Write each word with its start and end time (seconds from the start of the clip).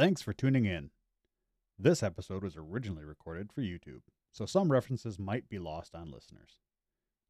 Thanks 0.00 0.22
for 0.22 0.32
tuning 0.32 0.64
in. 0.64 0.88
This 1.78 2.02
episode 2.02 2.42
was 2.42 2.56
originally 2.56 3.04
recorded 3.04 3.52
for 3.52 3.60
YouTube, 3.60 4.00
so 4.32 4.46
some 4.46 4.72
references 4.72 5.18
might 5.18 5.46
be 5.50 5.58
lost 5.58 5.94
on 5.94 6.10
listeners. 6.10 6.56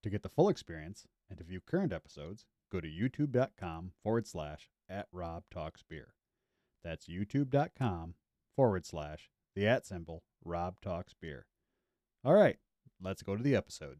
To 0.04 0.08
get 0.08 0.22
the 0.22 0.29
full 0.29 0.48
experience 0.48 1.09
and 1.29 1.37
to 1.38 1.45
view 1.45 1.61
current 1.61 1.93
episodes, 1.93 2.45
go 2.71 2.80
to 2.80 2.87
youtube.com 2.87 3.91
forward 4.04 4.29
slash 4.29 4.71
at 4.88 5.09
Rob 5.11 5.43
Talks 5.51 5.83
Beer. 5.83 6.14
That's 6.85 7.09
youtube.com 7.09 8.14
forward 8.54 8.87
slash 8.87 9.30
the 9.56 9.66
at 9.66 9.84
symbol 9.84 10.22
Rob 10.44 10.80
Talks 10.80 11.12
Beer. 11.12 11.46
All 12.24 12.34
right, 12.34 12.58
let's 13.02 13.24
go 13.24 13.37
to 13.37 13.42
the 13.42 13.56
episode. 13.56 13.98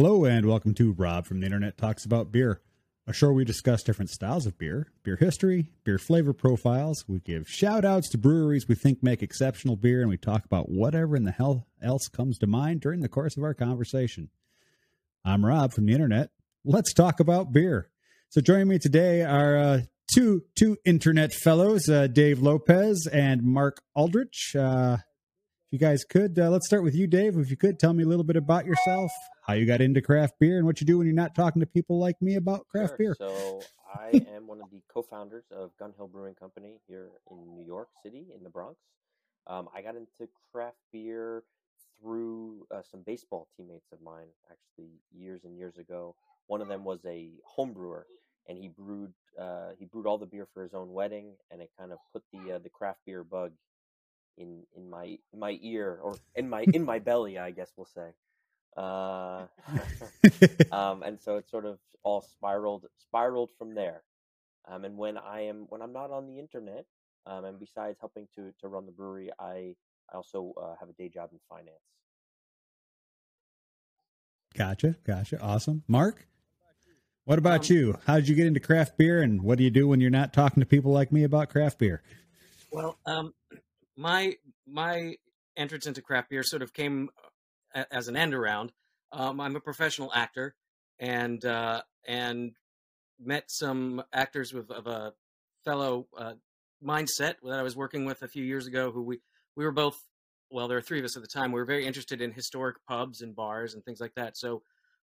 Hello, 0.00 0.24
and 0.24 0.46
welcome 0.46 0.74
to 0.74 0.92
Rob 0.92 1.26
from 1.26 1.40
the 1.40 1.46
Internet 1.46 1.76
Talks 1.76 2.04
About 2.04 2.30
Beer, 2.30 2.60
a 3.08 3.12
show 3.12 3.32
we 3.32 3.44
discuss 3.44 3.82
different 3.82 4.10
styles 4.10 4.46
of 4.46 4.56
beer, 4.56 4.92
beer 5.02 5.16
history, 5.16 5.72
beer 5.82 5.98
flavor 5.98 6.32
profiles. 6.32 7.04
We 7.08 7.18
give 7.18 7.48
shout 7.48 7.84
outs 7.84 8.08
to 8.10 8.16
breweries 8.16 8.68
we 8.68 8.76
think 8.76 9.02
make 9.02 9.24
exceptional 9.24 9.74
beer, 9.74 10.00
and 10.00 10.08
we 10.08 10.16
talk 10.16 10.44
about 10.44 10.68
whatever 10.68 11.16
in 11.16 11.24
the 11.24 11.32
hell 11.32 11.66
else 11.82 12.06
comes 12.06 12.38
to 12.38 12.46
mind 12.46 12.80
during 12.80 13.00
the 13.00 13.08
course 13.08 13.36
of 13.36 13.42
our 13.42 13.54
conversation. 13.54 14.30
I'm 15.24 15.44
Rob 15.44 15.72
from 15.72 15.86
the 15.86 15.94
Internet. 15.94 16.30
Let's 16.64 16.94
talk 16.94 17.18
about 17.18 17.50
beer. 17.50 17.90
So, 18.28 18.40
joining 18.40 18.68
me 18.68 18.78
today 18.78 19.24
are 19.24 19.58
uh, 19.58 19.80
two 20.14 20.44
two 20.54 20.76
internet 20.84 21.32
fellows, 21.32 21.88
uh, 21.88 22.06
Dave 22.06 22.38
Lopez 22.38 23.08
and 23.12 23.42
Mark 23.42 23.82
Aldrich. 23.96 24.54
Uh, 24.56 24.98
if 25.68 25.72
you 25.72 25.78
guys 25.86 26.02
could, 26.02 26.38
uh, 26.38 26.48
let's 26.48 26.66
start 26.66 26.82
with 26.82 26.94
you, 26.94 27.06
Dave. 27.06 27.36
If 27.36 27.50
you 27.50 27.56
could 27.56 27.78
tell 27.78 27.92
me 27.92 28.02
a 28.02 28.06
little 28.06 28.24
bit 28.24 28.36
about 28.36 28.64
yourself, 28.64 29.10
how 29.46 29.52
you 29.52 29.66
got 29.66 29.82
into 29.82 30.00
craft 30.00 30.38
beer, 30.40 30.56
and 30.56 30.64
what 30.64 30.80
you 30.80 30.86
do 30.86 30.96
when 30.96 31.06
you're 31.06 31.14
not 31.14 31.34
talking 31.34 31.60
to 31.60 31.66
people 31.66 31.98
like 31.98 32.20
me 32.22 32.36
about 32.36 32.66
craft 32.68 32.92
Sure. 32.92 32.96
beer. 32.96 33.16
So 33.18 33.60
I 33.94 34.08
am 34.34 34.46
one 34.46 34.62
of 34.62 34.70
the 34.70 34.80
co-founders 34.90 35.44
of 35.50 35.76
Gun 35.78 35.92
Hill 35.94 36.08
Brewing 36.08 36.34
Company 36.34 36.80
here 36.88 37.10
in 37.30 37.54
New 37.54 37.66
York 37.66 37.88
City, 38.02 38.28
in 38.34 38.42
the 38.44 38.48
Bronx. 38.48 38.78
Um, 39.46 39.68
I 39.74 39.82
got 39.82 39.94
into 39.94 40.30
craft 40.52 40.78
beer 40.90 41.42
through 42.00 42.66
uh, 42.74 42.80
some 42.90 43.02
baseball 43.02 43.46
teammates 43.54 43.92
of 43.92 44.00
mine, 44.00 44.28
actually 44.50 44.92
years 45.14 45.44
and 45.44 45.54
years 45.58 45.76
ago. 45.76 46.14
One 46.46 46.62
of 46.62 46.68
them 46.68 46.82
was 46.82 47.00
a 47.04 47.28
home 47.44 47.74
brewer, 47.74 48.06
and 48.48 48.56
he 48.56 48.68
brewed 48.68 49.12
uh, 49.38 49.72
he 49.78 49.84
brewed 49.84 50.06
all 50.06 50.16
the 50.16 50.24
beer 50.26 50.48
for 50.54 50.62
his 50.62 50.72
own 50.72 50.94
wedding, 50.94 51.34
and 51.50 51.60
it 51.60 51.70
kind 51.78 51.92
of 51.92 51.98
put 52.10 52.22
the 52.32 52.52
uh, 52.54 52.58
the 52.58 52.70
craft 52.70 53.00
beer 53.04 53.22
bug 53.22 53.52
in 54.38 54.62
in 54.76 54.88
my 54.90 55.18
in 55.32 55.38
my 55.40 55.58
ear 55.62 55.98
or 56.02 56.16
in 56.34 56.48
my 56.48 56.64
in 56.72 56.84
my 56.84 56.98
belly, 57.10 57.38
I 57.38 57.50
guess 57.50 57.70
we'll 57.76 57.86
say. 57.86 58.10
Uh, 58.76 59.46
um, 60.72 61.02
and 61.02 61.20
so 61.20 61.36
it 61.36 61.48
sort 61.48 61.66
of 61.66 61.78
all 62.04 62.22
spiraled 62.22 62.86
spiraled 62.98 63.50
from 63.58 63.74
there. 63.74 64.02
Um, 64.66 64.84
and 64.84 64.96
when 64.96 65.18
I 65.18 65.42
am 65.42 65.66
when 65.68 65.82
I'm 65.82 65.92
not 65.92 66.10
on 66.10 66.26
the 66.26 66.38
internet, 66.38 66.86
um, 67.26 67.44
and 67.44 67.58
besides 67.58 67.98
helping 68.00 68.28
to 68.36 68.52
to 68.60 68.68
run 68.68 68.86
the 68.86 68.92
brewery, 68.92 69.30
I 69.38 69.74
I 70.12 70.16
also 70.16 70.54
uh, 70.60 70.74
have 70.80 70.88
a 70.88 70.92
day 70.94 71.08
job 71.08 71.30
in 71.32 71.40
finance. 71.48 71.78
Gotcha, 74.56 74.96
gotcha. 75.04 75.40
Awesome. 75.40 75.84
Mark, 75.86 76.26
what 77.24 77.38
about 77.38 77.70
Um, 77.70 77.76
you? 77.76 77.98
How 78.06 78.16
did 78.16 78.28
you 78.28 78.34
get 78.34 78.46
into 78.46 78.60
craft 78.60 78.96
beer, 78.98 79.22
and 79.22 79.42
what 79.42 79.58
do 79.58 79.64
you 79.64 79.70
do 79.70 79.86
when 79.88 80.00
you're 80.00 80.10
not 80.10 80.32
talking 80.32 80.60
to 80.60 80.66
people 80.66 80.92
like 80.92 81.12
me 81.12 81.24
about 81.24 81.48
craft 81.50 81.78
beer? 81.78 82.02
Well, 82.70 82.98
um, 83.06 83.34
my 83.98 84.36
my 84.66 85.16
entrance 85.56 85.86
into 85.86 86.00
craft 86.00 86.30
beer 86.30 86.44
sort 86.44 86.62
of 86.62 86.72
came 86.72 87.10
uh, 87.74 87.84
as 87.90 88.08
an 88.08 88.16
end 88.16 88.32
around. 88.32 88.72
Um, 89.10 89.40
I'm 89.40 89.56
a 89.56 89.60
professional 89.60 90.12
actor, 90.14 90.54
and 90.98 91.44
uh, 91.44 91.82
and 92.06 92.52
met 93.20 93.44
some 93.48 94.02
actors 94.12 94.54
with 94.54 94.70
of 94.70 94.86
a 94.86 95.12
fellow 95.64 96.06
uh, 96.16 96.34
mindset 96.82 97.34
that 97.42 97.58
I 97.58 97.62
was 97.62 97.76
working 97.76 98.04
with 98.04 98.22
a 98.22 98.28
few 98.28 98.44
years 98.44 98.66
ago. 98.68 98.92
Who 98.92 99.02
we 99.02 99.20
we 99.56 99.64
were 99.64 99.72
both 99.72 99.98
well, 100.50 100.68
there 100.68 100.78
were 100.78 100.82
three 100.82 101.00
of 101.00 101.04
us 101.04 101.16
at 101.16 101.22
the 101.22 101.28
time. 101.28 101.50
We 101.50 101.60
were 101.60 101.66
very 101.66 101.84
interested 101.84 102.22
in 102.22 102.32
historic 102.32 102.76
pubs 102.86 103.20
and 103.20 103.34
bars 103.34 103.74
and 103.74 103.84
things 103.84 104.00
like 104.00 104.14
that. 104.14 104.36
So 104.36 104.62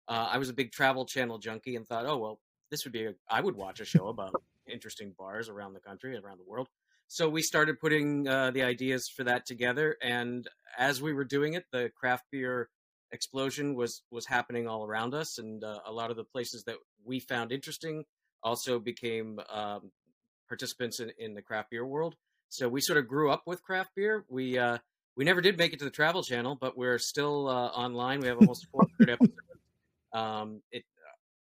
uh, 0.09 0.29
I 0.31 0.39
was 0.39 0.49
a 0.49 0.55
big 0.55 0.71
Travel 0.73 1.05
Channel 1.05 1.39
junkie 1.39 1.75
and 1.75 1.87
thought, 1.87 2.07
oh 2.07 2.17
well, 2.17 2.41
this 2.71 2.85
would 2.85 2.93
be 2.93 3.07
a, 3.07 3.15
I 3.29 3.41
would 3.41 3.57
watch 3.57 3.81
a 3.81 3.85
show 3.85 4.07
about 4.07 4.35
interesting 4.69 5.15
bars 5.19 5.49
around 5.49 5.73
the 5.73 5.81
country, 5.81 6.17
around 6.17 6.39
the 6.39 6.45
world. 6.49 6.69
So 7.15 7.29
we 7.29 7.43
started 7.43 7.79
putting 7.79 8.27
uh, 8.27 8.51
the 8.51 8.65
ideas 8.65 9.09
for 9.09 9.23
that 9.23 9.47
together, 9.47 9.97
and 10.03 10.49
as 10.77 11.01
we 11.01 11.13
were 11.13 11.23
doing 11.23 11.55
it, 11.55 11.65
the 11.71 11.89
craft 11.95 12.25
beer 12.33 12.71
explosion 13.13 13.77
was 13.77 14.03
was 14.11 14.27
happening 14.27 14.67
all 14.67 14.85
around 14.85 15.15
us, 15.15 15.39
and 15.39 15.63
uh, 15.63 15.79
a 15.87 15.93
lot 15.93 16.11
of 16.11 16.17
the 16.17 16.25
places 16.25 16.65
that 16.65 16.75
we 17.05 17.21
found 17.21 17.53
interesting 17.53 18.03
also 18.43 18.81
became 18.81 19.39
um, 19.49 19.93
participants 20.49 20.99
in, 20.99 21.13
in 21.17 21.35
the 21.35 21.41
craft 21.41 21.71
beer 21.71 21.87
world. 21.87 22.17
So 22.49 22.69
we 22.69 22.81
sort 22.81 22.99
of 22.99 23.07
grew 23.07 23.31
up 23.31 23.45
with 23.47 23.63
craft 23.63 23.91
beer. 23.95 24.25
We 24.29 24.59
uh, 24.59 24.79
we 25.17 25.25
never 25.25 25.41
did 25.41 25.57
make 25.57 25.73
it 25.73 25.79
to 25.79 25.85
the 25.85 25.93
Travel 25.93 26.25
Channel, 26.25 26.59
but 26.61 26.77
we're 26.77 26.99
still 26.99 27.47
uh, 27.47 27.69
online. 27.69 28.23
We 28.23 28.27
have 28.27 28.39
almost 28.39 28.67
400 28.73 29.11
episodes. 29.13 29.39
Um, 30.13 30.63
it 30.73 30.83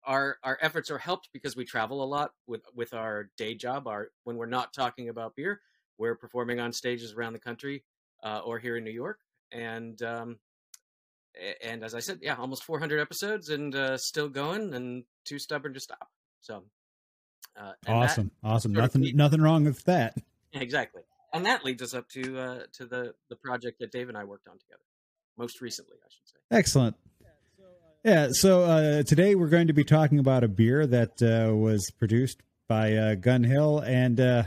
our 0.05 0.39
our 0.43 0.59
efforts 0.61 0.91
are 0.91 0.99
helped 0.99 1.29
because 1.33 1.57
we 1.57 1.65
travel 1.65 2.03
a 2.03 2.07
lot 2.07 2.33
with 2.47 2.63
with 2.75 2.95
our 2.95 3.31
day 3.37 3.55
job. 3.55 3.87
Our 3.87 4.09
when 4.25 4.37
we're 4.37 4.47
not 4.47 4.73
talking 4.73 5.09
about 5.09 5.37
beer, 5.37 5.61
we're 5.99 6.17
performing 6.17 6.61
on 6.61 6.73
stages 6.73 7.13
around 7.13 7.33
the 7.35 7.39
country 7.39 7.85
uh, 8.23 8.41
or 8.45 8.59
here 8.59 8.77
in 8.77 8.85
New 8.85 8.91
York, 8.91 9.21
and 9.53 10.01
um, 10.03 10.39
and 11.63 11.83
as 11.85 11.95
I 11.95 12.01
said, 12.01 12.19
yeah, 12.23 12.37
almost 12.37 12.65
400 12.65 13.01
episodes 13.01 13.49
and 13.49 13.75
uh, 13.75 13.97
still 13.97 14.29
going, 14.29 14.75
and 14.75 15.05
too 15.25 15.39
stubborn 15.39 15.75
to 15.75 15.81
stop. 15.81 16.09
So 16.41 16.65
uh, 17.57 17.73
Awesome, 17.87 18.31
awesome. 18.43 18.73
Nothing, 18.73 19.11
nothing 19.15 19.41
wrong 19.41 19.65
with 19.65 19.85
that. 19.85 20.17
exactly, 20.53 21.03
and 21.33 21.47
that 21.47 21.65
leads 21.65 21.83
us 21.83 21.95
up 21.95 22.09
to 22.11 22.39
uh, 22.39 22.61
to 22.75 22.87
the 22.87 23.15
the 23.29 23.37
project 23.37 23.79
that 23.81 23.93
Dave 23.93 24.09
and 24.09 24.19
I 24.19 24.25
worked 24.25 24.49
on 24.49 24.59
together, 24.59 24.85
most 25.37 25.61
recently, 25.61 25.97
I 26.03 26.09
should 26.11 26.29
say. 26.29 26.37
Excellent. 26.51 26.97
Yeah, 28.05 28.31
so 28.33 28.65
uh, 28.65 29.03
today 29.05 29.37
we're 29.37 29.47
going 29.47 29.69
to 29.69 29.73
be 29.73 29.85
talking 29.85 30.19
about 30.19 30.43
a 30.43 30.49
beer 30.49 30.85
that 30.89 31.23
uh, 31.23 31.55
was 31.55 31.89
produced 32.01 32.43
by 32.67 32.95
uh, 32.95 33.15
Gun 33.15 33.45
Hill 33.45 33.79
and 33.79 34.19
uh, 34.19 34.43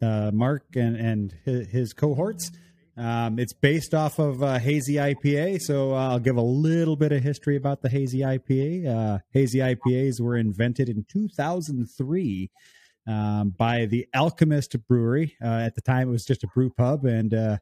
uh, 0.00 0.30
Mark 0.32 0.76
and, 0.76 0.94
and 0.94 1.34
his, 1.44 1.92
cohorts. 1.92 2.52
Um, 2.96 3.40
it's 3.40 3.52
based 3.52 3.92
off 3.92 4.20
of 4.20 4.44
uh, 4.44 4.60
Hazy 4.60 4.94
IPA, 4.94 5.62
so 5.62 5.94
I'll 5.94 6.20
give 6.20 6.36
a 6.36 6.42
little 6.42 6.94
bit 6.94 7.10
of 7.10 7.24
history 7.24 7.56
about 7.56 7.82
the 7.82 7.88
Hazy 7.88 8.20
IPA. 8.20 9.20
Hazy 9.32 9.58
IPAs 9.58 10.20
were 10.20 10.36
invented 10.36 10.88
in 10.88 11.04
2003 11.10 12.50
um, 13.08 13.50
by 13.50 13.86
the 13.86 14.06
Alchemist 14.14 14.76
Brewery. 14.86 15.34
At 15.42 15.74
the 15.74 15.80
time, 15.80 16.06
it 16.06 16.12
was 16.12 16.24
just 16.24 16.44
a 16.44 16.46
brew 16.46 16.70
pub, 16.70 17.04
and 17.04 17.58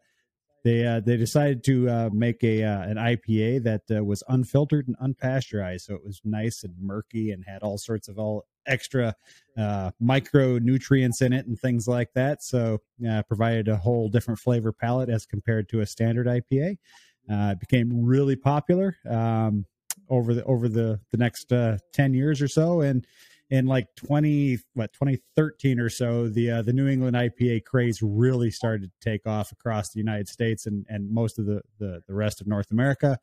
they 0.64 0.84
uh, 0.84 1.00
they 1.00 1.16
decided 1.16 1.62
to 1.64 1.88
uh, 1.88 2.10
make 2.12 2.42
a 2.42 2.64
uh, 2.64 2.82
an 2.82 2.96
IPA 2.96 3.62
that 3.64 3.82
uh, 3.96 4.04
was 4.04 4.22
unfiltered 4.28 4.88
and 4.88 4.98
unpasteurized, 4.98 5.82
so 5.82 5.94
it 5.94 6.04
was 6.04 6.20
nice 6.24 6.64
and 6.64 6.74
murky 6.80 7.30
and 7.30 7.44
had 7.46 7.62
all 7.62 7.78
sorts 7.78 8.08
of 8.08 8.18
all 8.18 8.44
extra 8.66 9.14
uh, 9.56 9.90
micronutrients 10.02 11.22
in 11.22 11.32
it 11.32 11.46
and 11.46 11.58
things 11.58 11.86
like 11.86 12.12
that. 12.14 12.42
So 12.42 12.80
uh, 13.08 13.22
provided 13.22 13.68
a 13.68 13.76
whole 13.76 14.08
different 14.08 14.40
flavor 14.40 14.72
palette 14.72 15.08
as 15.08 15.26
compared 15.26 15.68
to 15.70 15.80
a 15.80 15.86
standard 15.86 16.26
IPA. 16.26 16.76
It 17.30 17.60
became 17.60 18.04
really 18.04 18.36
popular 18.36 18.96
um, 19.08 19.66
over 20.08 20.34
the 20.34 20.44
over 20.44 20.68
the 20.68 21.00
the 21.12 21.18
next 21.18 21.52
ten 21.92 22.14
years 22.14 22.42
or 22.42 22.48
so, 22.48 22.80
and 22.80 23.06
in 23.50 23.66
like 23.66 23.86
20 23.96 24.58
what 24.74 24.92
2013 24.92 25.80
or 25.80 25.88
so 25.88 26.28
the 26.28 26.50
uh, 26.50 26.62
the 26.62 26.72
New 26.72 26.88
England 26.88 27.16
IPA 27.16 27.64
craze 27.64 28.02
really 28.02 28.50
started 28.50 28.90
to 28.90 29.10
take 29.10 29.26
off 29.26 29.52
across 29.52 29.90
the 29.90 29.98
United 29.98 30.28
States 30.28 30.66
and 30.66 30.84
and 30.88 31.10
most 31.10 31.38
of 31.38 31.46
the 31.46 31.62
the, 31.78 32.02
the 32.06 32.14
rest 32.14 32.40
of 32.40 32.46
North 32.46 32.70
America. 32.70 33.18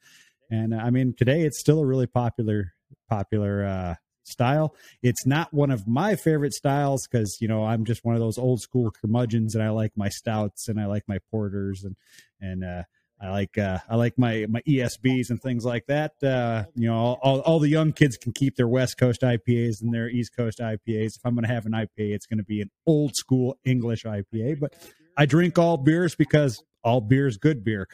And 0.49 0.73
uh, 0.73 0.77
I 0.77 0.89
mean 0.89 1.13
today 1.17 1.41
it's 1.43 1.59
still 1.59 1.79
a 1.79 1.85
really 1.85 2.07
popular 2.07 2.73
popular 3.09 3.65
uh 3.65 3.95
style. 4.23 4.75
It's 5.03 5.25
not 5.25 5.53
one 5.53 5.69
of 5.69 5.87
my 5.87 6.15
favorite 6.15 6.53
styles 6.53 7.07
because 7.07 7.39
you 7.39 7.47
know 7.47 7.63
i'm 7.63 7.85
just 7.85 8.03
one 8.03 8.15
of 8.15 8.21
those 8.21 8.39
old 8.39 8.59
school 8.59 8.91
curmudgeons 8.91 9.53
and 9.53 9.63
i 9.63 9.69
like 9.69 9.91
my 9.95 10.09
stouts 10.09 10.67
and 10.67 10.79
i 10.79 10.87
like 10.87 11.03
my 11.07 11.19
porters 11.29 11.83
and 11.83 11.95
and 12.41 12.63
uh 12.63 12.83
I 13.21 13.29
like 13.29 13.57
uh, 13.57 13.79
I 13.89 13.95
like 13.95 14.17
my 14.17 14.45
my 14.49 14.61
ESBs 14.61 15.29
and 15.29 15.41
things 15.41 15.63
like 15.63 15.85
that. 15.87 16.21
Uh, 16.21 16.65
you 16.75 16.87
know, 16.89 16.95
all, 16.95 17.19
all, 17.21 17.39
all 17.41 17.59
the 17.59 17.69
young 17.69 17.93
kids 17.93 18.17
can 18.17 18.33
keep 18.33 18.55
their 18.55 18.67
West 18.67 18.97
Coast 18.97 19.21
IPAs 19.21 19.81
and 19.81 19.93
their 19.93 20.09
East 20.09 20.35
Coast 20.35 20.59
IPAs. 20.59 21.15
If 21.17 21.21
I'm 21.23 21.33
going 21.33 21.47
to 21.47 21.53
have 21.53 21.65
an 21.65 21.71
IPA, 21.71 21.87
it's 21.97 22.25
going 22.25 22.39
to 22.39 22.43
be 22.43 22.61
an 22.61 22.69
old 22.85 23.15
school 23.15 23.57
English 23.63 24.03
IPA. 24.03 24.59
But 24.59 24.75
I 25.17 25.25
drink 25.25 25.57
all 25.57 25.77
beers 25.77 26.13
because 26.15 26.61
all 26.83 27.01
beer 27.01 27.27
is 27.27 27.37
good 27.37 27.63
beer. 27.63 27.87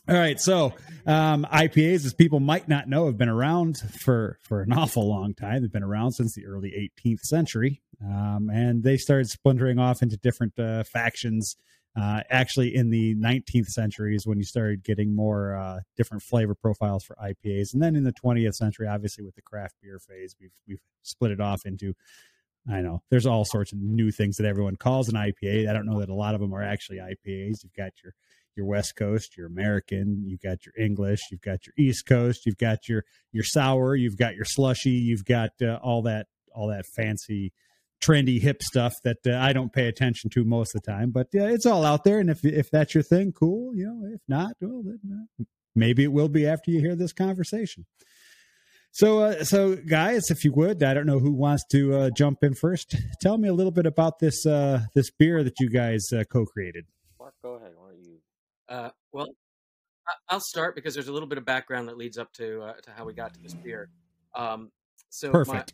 All 0.06 0.18
right, 0.18 0.38
so 0.38 0.74
um, 1.06 1.48
IPAs, 1.50 2.06
as 2.06 2.14
people 2.14 2.42
might 2.42 2.68
not 2.68 2.90
know, 2.90 3.06
have 3.06 3.18
been 3.18 3.30
around 3.30 3.78
for 3.78 4.38
for 4.44 4.62
an 4.62 4.74
awful 4.74 5.08
long 5.08 5.34
time. 5.34 5.62
They've 5.62 5.72
been 5.72 5.82
around 5.82 6.12
since 6.12 6.36
the 6.36 6.46
early 6.46 6.92
18th 7.06 7.22
century, 7.22 7.82
um, 8.04 8.50
and 8.54 8.84
they 8.84 8.98
started 8.98 9.30
splintering 9.30 9.80
off 9.80 10.02
into 10.02 10.18
different 10.18 10.60
uh, 10.60 10.84
factions. 10.84 11.56
Uh, 11.96 12.22
actually, 12.30 12.76
in 12.76 12.90
the 12.90 13.16
19th 13.16 13.68
century 13.68 14.16
is 14.16 14.26
when 14.26 14.40
you 14.40 14.44
started 14.44 14.84
getting 14.84 15.16
more 15.16 15.56
uh, 15.56 15.80
different 15.96 16.24
flavor 16.24 16.56
profiles 16.56 17.04
for 17.04 17.16
IPAs, 17.24 17.74
and 17.74 17.84
then 17.84 17.96
in 17.96 18.04
the 18.04 18.14
20th 18.14 18.56
century, 18.56 18.88
obviously 18.88 19.24
with 19.24 19.36
the 19.36 19.42
craft 19.42 19.76
beer 19.82 20.00
phase, 20.00 20.36
we've 20.40 20.54
we've 20.68 20.82
split 21.04 21.32
it 21.32 21.40
off 21.40 21.66
into. 21.66 21.94
I 22.68 22.80
know 22.80 23.04
there's 23.10 23.26
all 23.26 23.44
sorts 23.44 23.74
of 23.74 23.80
new 23.80 24.10
things 24.10 24.38
that 24.38 24.48
everyone 24.48 24.78
calls 24.78 25.10
an 25.10 25.16
IPA. 25.16 25.70
I 25.70 25.74
don't 25.74 25.86
know 25.86 26.00
that 26.00 26.08
a 26.08 26.16
lot 26.16 26.34
of 26.34 26.40
them 26.40 26.54
are 26.54 26.64
actually 26.64 26.98
IPAs. 26.98 27.62
You've 27.62 27.74
got 27.76 27.92
your 28.02 28.14
your 28.56 28.66
West 28.66 28.96
Coast, 28.96 29.36
your 29.38 29.48
American, 29.48 30.24
you've 30.26 30.42
got 30.42 30.66
your 30.66 30.74
English, 30.78 31.20
you've 31.32 31.42
got 31.42 31.66
your 31.66 31.74
East 31.78 32.06
Coast, 32.06 32.46
you've 32.46 32.58
got 32.58 32.88
your 32.88 33.04
your 33.32 33.44
sour, 33.44 33.96
you've 33.96 34.18
got 34.18 34.36
your 34.36 34.46
slushy, 34.46 34.92
you've 34.92 35.26
got 35.26 35.52
uh, 35.62 35.80
all 35.84 36.02
that 36.04 36.28
all 36.56 36.68
that 36.68 36.86
fancy, 36.86 37.52
trendy, 38.04 38.42
hip 38.42 38.62
stuff 38.62 38.94
that 39.04 39.18
uh, 39.26 39.38
I 39.40 39.54
don't 39.54 39.72
pay 39.72 39.88
attention 39.88 40.30
to 40.32 40.44
most 40.44 40.76
of 40.76 40.82
the 40.82 40.92
time. 40.92 41.12
But 41.12 41.28
yeah, 41.34 41.48
it's 41.48 41.66
all 41.66 41.86
out 41.86 42.04
there, 42.04 42.20
and 42.20 42.30
if 42.30 42.44
if 42.44 42.70
that's 42.72 42.94
your 42.94 43.04
thing, 43.04 43.32
cool. 43.32 43.76
You 43.76 43.86
know, 43.86 44.14
if 44.14 44.22
not, 44.28 44.56
well, 44.62 44.84
then, 44.84 45.28
uh, 45.40 45.44
maybe 45.76 46.04
it 46.04 46.12
will 46.12 46.30
be 46.30 46.46
after 46.46 46.72
you 46.72 46.80
hear 46.80 46.96
this 46.96 47.14
conversation. 47.14 47.86
So, 48.92 49.22
uh, 49.22 49.44
so 49.44 49.76
guys, 49.76 50.30
if 50.30 50.44
you 50.44 50.54
would, 50.54 50.84
I 50.84 50.94
don't 50.94 51.08
know 51.08 51.18
who 51.18 51.32
wants 51.32 51.64
to 51.72 51.96
uh, 51.96 52.10
jump 52.12 52.44
in 52.44 52.54
first. 52.54 52.96
Tell 53.22 53.40
me 53.40 53.50
a 53.50 53.54
little 53.54 53.72
bit 53.72 53.88
about 53.88 54.20
this 54.20 54.46
uh, 54.46 54.82
this 54.94 55.10
beer 55.10 55.44
that 55.44 55.60
you 55.60 55.70
guys 55.70 56.06
uh, 56.16 56.24
co-created. 56.32 56.86
Mark, 57.20 57.34
go 57.42 57.54
ahead. 57.54 57.72
Why 57.76 57.90
don't 57.90 58.04
you? 58.04 58.18
Uh, 58.70 58.90
well, 59.12 59.28
I- 60.30 60.36
will 60.36 60.42
start 60.42 60.76
because 60.76 60.94
there's 60.94 61.08
a 61.08 61.14
little 61.14 61.28
bit 61.28 61.40
of 61.40 61.46
background 61.46 61.88
that 61.88 61.98
leads 61.98 62.20
up 62.20 62.32
to 62.34 62.62
uh, 62.62 62.74
to 62.84 62.92
how 62.92 63.06
we 63.06 63.14
got 63.14 63.34
to 63.34 63.42
this 63.42 63.56
beer. 63.56 63.90
Um, 64.36 64.72
so 65.10 65.32
Perfect. 65.32 65.74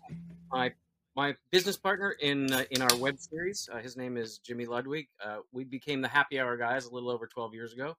My, 0.52 0.58
my 0.58 0.74
my 1.20 1.36
business 1.52 1.76
partner 1.76 2.16
in 2.22 2.50
uh, 2.54 2.64
in 2.72 2.82
our 2.82 2.96
web 2.96 3.20
series, 3.20 3.68
uh, 3.74 3.80
his 3.80 3.98
name 3.98 4.16
is 4.16 4.38
Jimmy 4.38 4.66
Ludwig. 4.66 5.10
Uh, 5.22 5.40
we 5.52 5.66
became 5.66 6.00
the 6.00 6.08
Happy 6.08 6.40
Hour 6.40 6.56
guys 6.56 6.86
a 6.86 6.94
little 6.94 7.10
over 7.10 7.28
12 7.28 7.54
years 7.54 7.74
ago, 7.74 7.98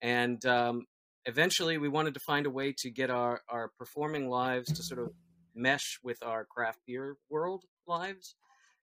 and 0.00 0.42
um, 0.46 0.86
eventually 1.26 1.76
we 1.76 1.90
wanted 1.90 2.14
to 2.14 2.20
find 2.20 2.46
a 2.46 2.50
way 2.50 2.74
to 2.78 2.88
get 2.88 3.10
our 3.10 3.42
our 3.50 3.70
performing 3.76 4.30
lives 4.30 4.72
to 4.72 4.82
sort 4.82 4.98
of 4.98 5.10
mesh 5.54 5.98
with 6.02 6.22
our 6.22 6.46
craft 6.46 6.78
beer 6.86 7.18
world 7.28 7.64
lives, 7.86 8.34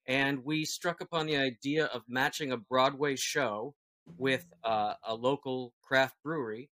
and 0.05 0.45
we 0.45 0.63
struck 0.63 1.01
upon 1.01 1.25
the 1.25 1.37
idea 1.37 1.85
of 1.85 2.03
matching 2.07 2.51
a 2.51 2.57
Broadway 2.57 3.15
show 3.15 3.73
with 4.15 4.45
uh, 4.63 4.93
a 5.07 5.15
local 5.15 5.73
craft 5.81 6.17
brewery. 6.23 6.69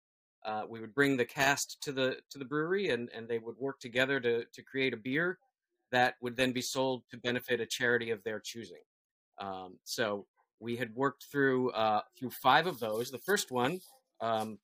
Uh, 0.43 0.63
we 0.67 0.81
would 0.81 0.95
bring 0.95 1.17
the 1.17 1.25
cast 1.25 1.77
to 1.83 1.91
the 1.91 2.17
to 2.31 2.39
the 2.39 2.45
brewery, 2.45 2.89
and, 2.89 3.09
and 3.15 3.27
they 3.27 3.37
would 3.37 3.57
work 3.59 3.79
together 3.79 4.19
to 4.19 4.43
to 4.45 4.63
create 4.63 4.95
a 4.95 4.97
beer 4.97 5.37
that 5.95 6.15
would 6.21 6.35
then 6.35 6.51
be 6.51 6.61
sold 6.61 7.03
to 7.09 7.17
benefit 7.17 7.61
a 7.61 7.65
charity 7.65 8.11
of 8.11 8.23
their 8.23 8.39
choosing. 8.39 8.83
Um, 9.39 9.79
so 9.85 10.25
we 10.59 10.75
had 10.75 10.93
worked 10.93 11.25
through 11.31 11.71
uh, 11.71 12.01
through 12.17 12.31
five 12.31 12.67
of 12.67 12.79
those. 12.79 13.11
The 13.11 13.19
first 13.19 13.51
one 13.51 13.79
um, 14.21 14.59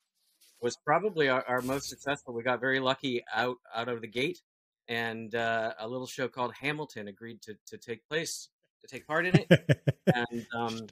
was 0.62 0.78
probably 0.86 1.30
our, 1.30 1.44
our, 1.48 1.62
most 1.62 1.90
successful. 1.90 2.34
We 2.34 2.44
got 2.44 2.60
very 2.60 2.80
lucky 2.80 3.24
out 3.34 3.58
out 3.74 3.88
of 3.88 4.02
the 4.02 4.08
gate, 4.08 4.42
and 4.88 5.34
uh, 5.34 5.74
a 5.80 5.88
little 5.88 6.08
show 6.08 6.28
called 6.28 6.54
Hamilton 6.60 7.08
agreed 7.08 7.42
to 7.44 7.56
to 7.68 7.78
take 7.78 8.08
place 8.08 8.50
to 8.82 8.88
take 8.88 9.08
part 9.08 9.26
in 9.26 9.40
it, 9.40 9.82
and 10.14 10.46
um, 10.56 10.88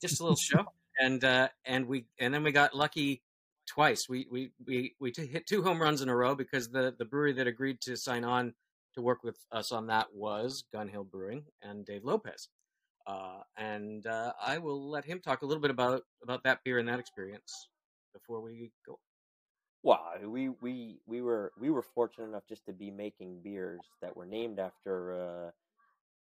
just 0.00 0.20
a 0.20 0.22
little 0.22 0.36
show, 0.36 0.64
and 1.00 1.24
uh, 1.24 1.48
and 1.64 1.86
we 1.86 2.06
and 2.18 2.32
then 2.32 2.42
we 2.42 2.52
got 2.52 2.74
lucky 2.74 3.22
twice. 3.66 4.08
We 4.08 4.26
we 4.30 4.50
we 4.66 4.94
we 5.00 5.12
hit 5.16 5.46
two 5.46 5.62
home 5.62 5.80
runs 5.80 6.00
in 6.00 6.08
a 6.08 6.16
row 6.16 6.34
because 6.34 6.68
the 6.68 6.94
the 6.96 7.04
brewery 7.04 7.32
that 7.34 7.46
agreed 7.46 7.80
to 7.82 7.96
sign 7.96 8.24
on 8.24 8.54
to 8.94 9.02
work 9.02 9.22
with 9.24 9.36
us 9.50 9.72
on 9.72 9.86
that 9.86 10.06
was 10.14 10.64
Gun 10.72 10.88
Hill 10.88 11.04
Brewing 11.04 11.44
and 11.62 11.84
Dave 11.84 12.04
Lopez. 12.04 12.48
Uh, 13.06 13.40
and 13.56 14.06
uh, 14.06 14.32
I 14.40 14.58
will 14.58 14.88
let 14.88 15.04
him 15.04 15.20
talk 15.20 15.42
a 15.42 15.46
little 15.46 15.60
bit 15.60 15.70
about 15.70 16.02
about 16.22 16.44
that 16.44 16.60
beer 16.64 16.78
and 16.78 16.88
that 16.88 17.00
experience 17.00 17.68
before 18.12 18.40
we 18.40 18.70
go. 18.86 18.98
Well, 19.82 20.00
we 20.24 20.50
we 20.60 20.98
we 21.06 21.22
were 21.22 21.52
we 21.58 21.70
were 21.70 21.82
fortunate 21.82 22.28
enough 22.28 22.46
just 22.48 22.64
to 22.66 22.72
be 22.72 22.90
making 22.90 23.40
beers 23.42 23.80
that 24.00 24.16
were 24.16 24.26
named 24.26 24.60
after 24.60 25.20
uh, 25.20 25.50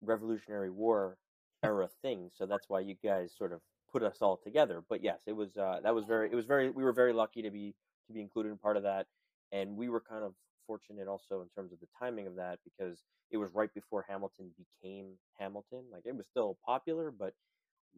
Revolutionary 0.01 0.71
War 0.71 1.18
era 1.63 1.88
things, 2.01 2.33
So 2.38 2.45
that's 2.45 2.68
why 2.68 2.81
you 2.81 2.95
guys 3.04 3.31
sort 3.38 3.54
of 3.54 3.62
put 3.92 4.04
us 4.04 4.18
all 4.21 4.38
together. 4.38 4.83
But 4.89 5.04
yes, 5.04 5.19
it 5.27 5.33
was 5.33 5.56
uh, 5.56 5.80
that 5.83 5.95
was 5.95 6.06
very 6.06 6.30
it 6.31 6.36
was 6.36 6.45
very 6.45 6.69
we 6.69 6.83
were 6.83 6.92
very 6.92 7.13
lucky 7.13 7.42
to 7.42 7.51
be 7.51 7.74
to 8.07 8.13
be 8.13 8.21
included 8.21 8.50
in 8.50 8.57
part 8.57 8.77
of 8.77 8.83
that, 8.83 9.07
and 9.51 9.77
we 9.77 9.89
were 9.89 10.01
kind 10.01 10.24
of 10.24 10.33
fortunate 10.65 11.07
also 11.07 11.42
in 11.42 11.50
terms 11.50 11.71
of 11.71 11.80
the 11.80 11.88
timing 12.00 12.27
of 12.27 12.36
that 12.36 12.60
because 12.63 13.04
it 13.31 13.38
was 13.38 13.54
right 13.54 13.74
before 13.74 14.06
Hamilton 14.07 14.51
became 14.57 15.13
Hamilton. 15.39 15.83
Like 15.92 16.04
it 16.06 16.15
was 16.15 16.27
still 16.27 16.57
popular, 16.65 17.12
but 17.12 17.33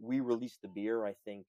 we 0.02 0.20
released 0.20 0.62
the 0.62 0.68
beer. 0.68 1.06
I 1.06 1.16
think 1.26 1.46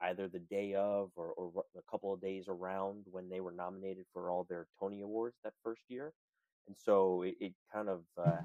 either 0.00 0.28
the 0.28 0.38
day 0.38 0.74
of 0.74 1.10
or, 1.16 1.32
or 1.32 1.64
a 1.76 1.90
couple 1.90 2.12
of 2.12 2.20
days 2.20 2.46
around 2.48 3.06
when 3.10 3.28
they 3.28 3.40
were 3.40 3.52
nominated 3.52 4.06
for 4.12 4.30
all 4.30 4.46
their 4.48 4.66
Tony 4.78 5.00
Awards 5.00 5.38
that 5.42 5.54
first 5.62 5.82
year. 5.88 6.12
And 6.66 6.76
so 6.76 7.22
it, 7.22 7.34
it 7.40 7.52
kind 7.72 7.88
of 7.88 8.02
uh, 8.16 8.36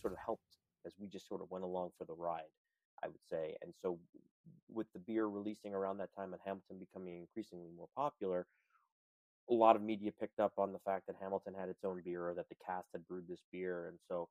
sort 0.00 0.12
of 0.12 0.18
helped 0.24 0.56
as 0.86 0.94
we 0.98 1.06
just 1.06 1.28
sort 1.28 1.42
of 1.42 1.50
went 1.50 1.64
along 1.64 1.90
for 1.98 2.04
the 2.04 2.14
ride, 2.14 2.52
I 3.02 3.08
would 3.08 3.24
say. 3.28 3.54
And 3.62 3.74
so, 3.80 3.98
with 4.68 4.86
the 4.92 4.98
beer 4.98 5.26
releasing 5.26 5.74
around 5.74 5.98
that 5.98 6.14
time 6.16 6.32
and 6.32 6.40
Hamilton 6.44 6.78
becoming 6.78 7.18
increasingly 7.18 7.70
more 7.76 7.88
popular, 7.94 8.46
a 9.50 9.54
lot 9.54 9.76
of 9.76 9.82
media 9.82 10.10
picked 10.18 10.40
up 10.40 10.52
on 10.58 10.72
the 10.72 10.78
fact 10.80 11.06
that 11.06 11.16
Hamilton 11.20 11.54
had 11.58 11.68
its 11.68 11.84
own 11.84 12.00
beer 12.04 12.28
or 12.28 12.34
that 12.34 12.48
the 12.48 12.56
cast 12.66 12.88
had 12.92 13.06
brewed 13.06 13.28
this 13.28 13.42
beer. 13.52 13.86
And 13.88 13.98
so 14.08 14.28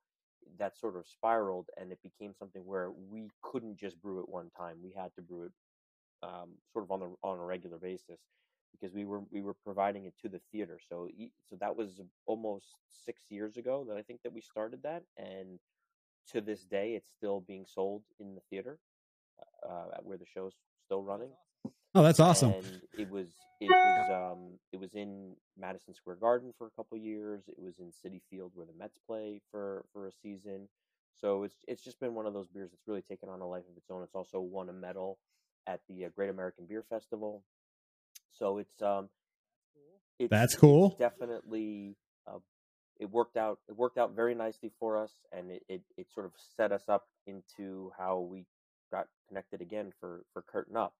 that 0.58 0.76
sort 0.76 0.96
of 0.96 1.06
spiraled 1.06 1.68
and 1.76 1.90
it 1.90 1.98
became 2.02 2.34
something 2.38 2.62
where 2.64 2.90
we 2.90 3.30
couldn't 3.42 3.78
just 3.78 4.00
brew 4.00 4.20
it 4.20 4.28
one 4.28 4.50
time. 4.56 4.76
We 4.82 4.92
had 4.96 5.10
to 5.16 5.22
brew 5.22 5.44
it 5.46 5.52
um, 6.22 6.50
sort 6.72 6.84
of 6.84 6.90
on 6.90 7.00
the 7.00 7.14
on 7.22 7.38
a 7.38 7.44
regular 7.44 7.78
basis 7.78 8.20
because 8.72 8.94
we 8.94 9.04
were 9.04 9.22
we 9.30 9.40
were 9.40 9.54
providing 9.64 10.04
it 10.04 10.14
to 10.22 10.28
the 10.28 10.40
theater. 10.52 10.78
So 10.88 11.08
so 11.48 11.56
that 11.60 11.76
was 11.76 12.00
almost 12.26 12.66
six 13.04 13.22
years 13.30 13.56
ago 13.56 13.84
that 13.88 13.96
I 13.96 14.02
think 14.02 14.20
that 14.22 14.32
we 14.32 14.40
started 14.40 14.82
that, 14.82 15.02
and 15.16 15.58
to 16.32 16.40
this 16.40 16.64
day, 16.64 16.94
it's 16.94 17.10
still 17.16 17.40
being 17.40 17.64
sold 17.66 18.02
in 18.18 18.34
the 18.34 18.40
theater 18.50 18.78
uh, 19.64 19.70
uh 19.72 19.98
where 20.02 20.18
the 20.18 20.26
show's 20.26 20.54
still 20.84 21.02
running. 21.02 21.30
Oh, 21.96 22.02
that's 22.02 22.20
awesome! 22.20 22.52
And 22.52 22.82
it 22.98 23.10
was 23.10 23.28
it 23.58 23.70
was 23.70 24.10
um 24.10 24.58
it 24.70 24.78
was 24.78 24.94
in 24.94 25.34
Madison 25.58 25.94
Square 25.94 26.16
Garden 26.16 26.52
for 26.58 26.66
a 26.66 26.70
couple 26.70 26.98
years. 26.98 27.44
It 27.48 27.58
was 27.58 27.78
in 27.78 27.86
Citi 27.86 28.20
Field 28.30 28.52
where 28.54 28.66
the 28.66 28.74
Mets 28.78 28.98
play 29.06 29.40
for 29.50 29.86
for 29.94 30.06
a 30.06 30.12
season. 30.12 30.68
So 31.18 31.44
it's 31.44 31.56
it's 31.66 31.82
just 31.82 31.98
been 31.98 32.14
one 32.14 32.26
of 32.26 32.34
those 32.34 32.48
beers 32.48 32.70
that's 32.70 32.86
really 32.86 33.00
taken 33.00 33.30
on 33.30 33.40
a 33.40 33.48
life 33.48 33.64
of 33.70 33.76
its 33.78 33.90
own. 33.90 34.02
It's 34.02 34.14
also 34.14 34.40
won 34.40 34.68
a 34.68 34.74
medal 34.74 35.18
at 35.66 35.80
the 35.88 36.04
uh, 36.04 36.08
Great 36.14 36.28
American 36.28 36.66
Beer 36.66 36.84
Festival. 36.86 37.42
So 38.30 38.58
it's 38.58 38.82
um 38.82 39.08
it's, 40.18 40.30
that's 40.30 40.54
cool. 40.54 40.88
It's 40.88 40.98
definitely 40.98 41.96
uh, 42.26 42.40
it 43.00 43.10
worked 43.10 43.38
out 43.38 43.58
it 43.70 43.76
worked 43.76 43.96
out 43.96 44.14
very 44.14 44.34
nicely 44.34 44.70
for 44.78 45.02
us 45.02 45.12
and 45.32 45.50
it, 45.50 45.62
it, 45.66 45.82
it 45.96 46.12
sort 46.12 46.26
of 46.26 46.32
set 46.56 46.72
us 46.72 46.84
up 46.88 47.06
into 47.26 47.90
how 47.96 48.18
we 48.20 48.44
got 48.92 49.06
connected 49.28 49.62
again 49.62 49.92
for 49.98 50.24
for 50.34 50.42
curtain 50.42 50.76
up 50.76 50.94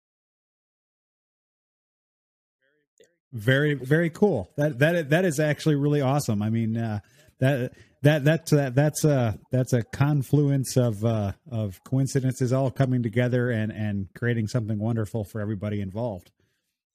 very 3.32 3.74
very 3.74 4.10
cool 4.10 4.50
that 4.56 4.78
that 4.78 5.10
that 5.10 5.24
is 5.24 5.40
actually 5.40 5.74
really 5.74 6.00
awesome 6.00 6.42
i 6.42 6.48
mean 6.48 6.76
uh, 6.76 6.98
that 7.38 7.72
that 8.02 8.24
that's 8.24 8.50
that 8.50 8.74
that's 8.74 9.04
a 9.04 9.38
that's 9.50 9.72
a 9.72 9.82
confluence 9.82 10.76
of 10.76 11.04
uh, 11.04 11.32
of 11.50 11.82
coincidences 11.84 12.52
all 12.52 12.70
coming 12.70 13.02
together 13.02 13.50
and 13.50 13.72
and 13.72 14.08
creating 14.14 14.46
something 14.46 14.78
wonderful 14.78 15.24
for 15.24 15.40
everybody 15.40 15.80
involved 15.80 16.30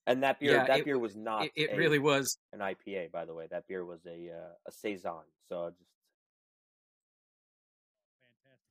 and 0.08 0.24
that 0.24 0.40
beer, 0.40 0.54
yeah, 0.54 0.66
that 0.66 0.80
it, 0.80 0.86
beer 0.86 0.98
was 0.98 1.16
not. 1.16 1.46
It, 1.46 1.52
it 1.56 1.70
a, 1.74 1.78
really 1.78 2.00
was 2.00 2.38
an 2.54 2.60
IPA, 2.60 3.12
by 3.12 3.26
the 3.26 3.34
way. 3.34 3.48
That 3.50 3.68
beer 3.68 3.86
was 3.86 4.00
a 4.06 4.32
uh, 4.32 4.54
a 4.68 4.72
saison. 4.72 5.22
So 5.48 5.72
just. 5.78 5.90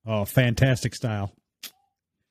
Oh, 0.07 0.25
fantastic 0.25 0.95
style! 0.95 1.33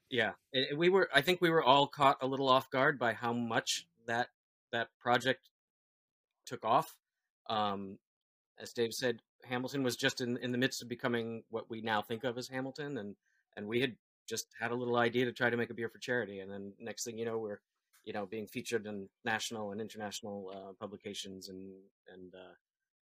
Yeah, 0.10 0.32
it, 0.52 0.78
we 0.78 0.90
were. 0.90 1.10
I 1.14 1.22
think 1.22 1.40
we 1.40 1.50
were 1.50 1.64
all 1.64 1.88
caught 1.88 2.18
a 2.22 2.28
little 2.28 2.50
off 2.50 2.70
guard 2.70 3.00
by 3.00 3.14
how 3.14 3.32
much 3.32 3.88
that 4.06 4.28
that 4.72 4.90
project 5.00 5.50
took 6.46 6.66
off. 6.66 6.96
Um, 7.50 7.98
as 8.60 8.74
Dave 8.74 8.94
said, 8.94 9.22
Hamilton 9.46 9.84
was 9.84 9.96
just 9.96 10.22
in 10.22 10.38
in 10.38 10.52
the 10.52 10.58
midst 10.58 10.82
of 10.82 10.90
becoming 10.90 11.44
what 11.50 11.70
we 11.70 11.82
now 11.82 12.02
think 12.02 12.24
of 12.24 12.38
as 12.38 12.50
Hamilton, 12.50 12.98
and 12.98 13.16
and 13.56 13.68
we 13.68 13.82
had 13.82 13.96
just 14.28 14.48
had 14.60 14.72
a 14.72 14.76
little 14.76 14.98
idea 14.98 15.26
to 15.26 15.32
try 15.32 15.50
to 15.50 15.58
make 15.58 15.70
a 15.70 15.74
beer 15.74 15.90
for 15.90 15.98
charity, 16.00 16.40
and 16.40 16.52
then 16.52 16.74
next 16.80 17.04
thing 17.04 17.18
you 17.18 17.26
know, 17.26 17.38
we're 17.38 17.62
you 18.06 18.14
know 18.14 18.26
being 18.26 18.48
featured 18.48 18.86
in 18.86 19.08
national 19.26 19.72
and 19.72 19.82
international 19.82 20.52
uh, 20.54 20.74
publications 20.80 21.50
and 21.50 21.72
and 22.14 22.34
uh, 22.36 22.54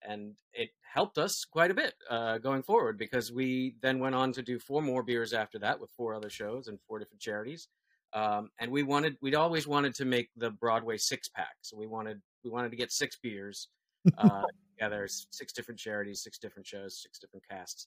and 0.03 0.37
it 0.53 0.71
helped 0.83 1.19
us 1.19 1.45
quite 1.45 1.71
a 1.71 1.75
bit 1.75 1.95
uh, 2.09 2.39
going 2.39 2.63
forward 2.63 2.99
because 2.99 3.33
we 3.33 3.75
then 3.83 3.99
went 3.99 4.15
on 4.15 4.33
to 4.33 4.43
do 4.43 4.59
four 4.59 4.81
more 4.81 5.03
beers 5.03 5.33
after 5.33 5.59
that 5.59 5.81
with 5.81 5.91
four 5.91 6.15
other 6.15 6.31
shows 6.31 6.69
and 6.69 6.79
four 6.87 6.99
different 6.99 7.21
charities 7.21 7.69
Um, 8.15 8.51
and 8.59 8.71
we 8.71 8.83
wanted, 8.83 9.17
we'd 9.21 9.35
always 9.35 9.67
wanted 9.67 9.95
to 9.97 10.05
make 10.05 10.31
the 10.37 10.51
Broadway 10.51 10.97
six 10.97 11.29
pack. 11.29 11.57
So 11.61 11.77
we 11.77 11.87
wanted, 11.87 12.21
we 12.45 12.51
wanted 12.51 12.71
to 12.71 12.77
get 12.77 12.93
six 12.93 13.17
beers 13.23 13.69
uh, 14.17 14.43
together, 14.79 15.07
six 15.09 15.53
different 15.53 15.79
charities, 15.79 16.23
six 16.23 16.39
different 16.39 16.67
shows, 16.67 17.03
six 17.03 17.19
different 17.19 17.45
casts, 17.49 17.87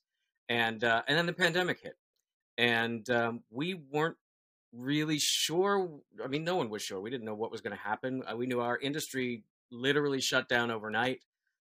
and 0.50 0.84
uh, 0.84 1.01
and 1.08 1.18
then 1.18 1.25
the 1.25 1.34
pandemic 1.34 1.80
hit, 1.82 1.96
and 2.58 3.10
um, 3.10 3.42
we 3.50 3.82
weren't 3.92 4.18
really 4.74 5.20
sure. 5.20 5.90
I 6.24 6.28
mean, 6.28 6.44
no 6.44 6.56
one 6.56 6.70
was 6.70 6.82
sure. 6.82 7.00
We 7.00 7.10
didn't 7.10 7.25
know 7.25 7.36
what 7.36 7.51
was 7.51 7.62
going 7.62 7.75
to 7.75 7.82
happen. 7.82 8.24
Uh, 8.30 8.36
we 8.36 8.48
knew 8.48 8.62
our 8.62 8.78
industry 8.78 9.44
literally 9.72 10.22
shut 10.22 10.50
down 10.50 10.72
overnight, 10.72 11.22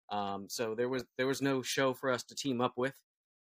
um, 0.09 0.47
so 0.49 0.75
there 0.75 0.89
was 0.89 1.03
there 1.17 1.27
was 1.27 1.41
no 1.41 1.61
show 1.61 1.93
for 1.93 2.11
us 2.11 2.23
to 2.23 2.35
team 2.35 2.61
up 2.61 2.73
with. 2.75 2.95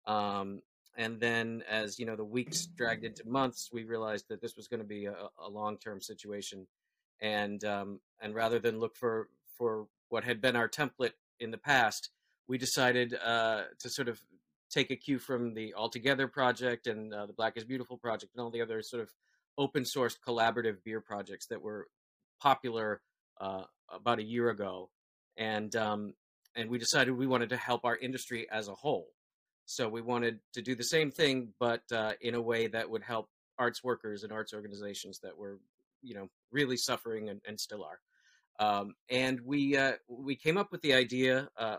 Um, 0.06 0.62
and 0.96 1.20
then 1.20 1.62
as 1.68 1.98
you 1.98 2.06
know 2.06 2.16
the 2.16 2.24
weeks 2.24 2.66
dragged 2.66 3.04
into 3.04 3.26
months 3.26 3.70
we 3.72 3.84
realized 3.84 4.26
that 4.28 4.40
this 4.40 4.56
was 4.56 4.68
going 4.68 4.80
to 4.80 4.86
be 4.86 5.06
a, 5.06 5.14
a 5.44 5.48
long-term 5.48 6.00
situation 6.00 6.66
and 7.20 7.64
um, 7.64 8.00
and 8.20 8.34
rather 8.34 8.58
than 8.58 8.78
look 8.78 8.96
for 8.96 9.28
for 9.56 9.86
what 10.08 10.24
had 10.24 10.40
been 10.40 10.56
our 10.56 10.68
template 10.68 11.12
in 11.40 11.50
the 11.50 11.58
past 11.58 12.10
we 12.48 12.58
decided 12.58 13.14
uh, 13.24 13.62
to 13.78 13.88
sort 13.88 14.08
of 14.08 14.20
take 14.70 14.90
a 14.90 14.96
cue 14.96 15.18
from 15.18 15.54
the 15.54 15.74
All 15.74 15.88
Together 15.88 16.26
project 16.26 16.86
and 16.86 17.12
uh, 17.12 17.26
the 17.26 17.32
black 17.32 17.56
is 17.56 17.64
beautiful 17.64 17.96
project 17.96 18.32
and 18.34 18.42
all 18.42 18.50
the 18.50 18.62
other 18.62 18.82
sort 18.82 19.02
of 19.02 19.10
open 19.58 19.84
source 19.84 20.16
collaborative 20.26 20.82
beer 20.84 21.00
projects 21.00 21.46
that 21.48 21.62
were 21.62 21.88
popular 22.40 23.00
uh, 23.40 23.64
about 23.90 24.18
a 24.18 24.22
year 24.22 24.50
ago 24.50 24.90
and 25.36 25.76
um, 25.76 26.14
and 26.54 26.68
we 26.68 26.78
decided 26.78 27.12
we 27.12 27.26
wanted 27.26 27.48
to 27.50 27.56
help 27.56 27.84
our 27.84 27.96
industry 27.96 28.46
as 28.50 28.68
a 28.68 28.74
whole 28.74 29.08
so 29.66 29.88
we 29.88 30.02
wanted 30.02 30.40
to 30.54 30.62
do 30.62 30.74
the 30.74 30.84
same 30.84 31.10
thing, 31.10 31.52
but 31.58 31.82
uh, 31.92 32.12
in 32.20 32.34
a 32.34 32.40
way 32.40 32.66
that 32.66 32.88
would 32.88 33.02
help 33.02 33.28
arts 33.58 33.84
workers 33.84 34.24
and 34.24 34.32
arts 34.32 34.52
organizations 34.52 35.20
that 35.20 35.36
were, 35.36 35.60
you 36.02 36.14
know, 36.14 36.28
really 36.50 36.76
suffering 36.76 37.28
and, 37.28 37.40
and 37.46 37.58
still 37.58 37.84
are. 37.84 38.00
Um, 38.58 38.94
and 39.08 39.40
we 39.40 39.76
uh, 39.76 39.92
we 40.08 40.36
came 40.36 40.56
up 40.56 40.72
with 40.72 40.82
the 40.82 40.94
idea 40.94 41.48
uh, 41.56 41.76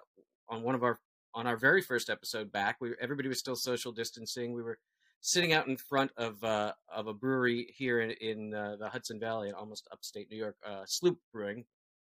on 0.50 0.64
one 0.64 0.76
of 0.76 0.84
our 0.84 1.00
on 1.36 1.48
our 1.48 1.58
very 1.58 1.82
first 1.82 2.10
episode 2.10 2.52
back. 2.52 2.78
We 2.82 2.94
everybody 3.00 3.30
was 3.30 3.40
still 3.40 3.56
social 3.56 3.92
distancing. 3.92 4.54
We 4.54 4.64
were 4.64 4.80
sitting 5.22 5.54
out 5.54 5.68
in 5.68 5.78
front 5.78 6.12
of 6.18 6.44
uh, 6.44 6.74
of 6.94 7.08
a 7.08 7.14
brewery 7.14 7.74
here 7.76 8.02
in, 8.02 8.12
in 8.12 8.54
uh, 8.54 8.78
the 8.80 8.90
Hudson 8.90 9.20
Valley, 9.20 9.50
in 9.50 9.56
almost 9.56 9.88
upstate 9.92 10.30
New 10.32 10.38
York, 10.38 10.56
uh, 10.66 10.84
Sloop 10.86 11.20
Brewing, 11.32 11.66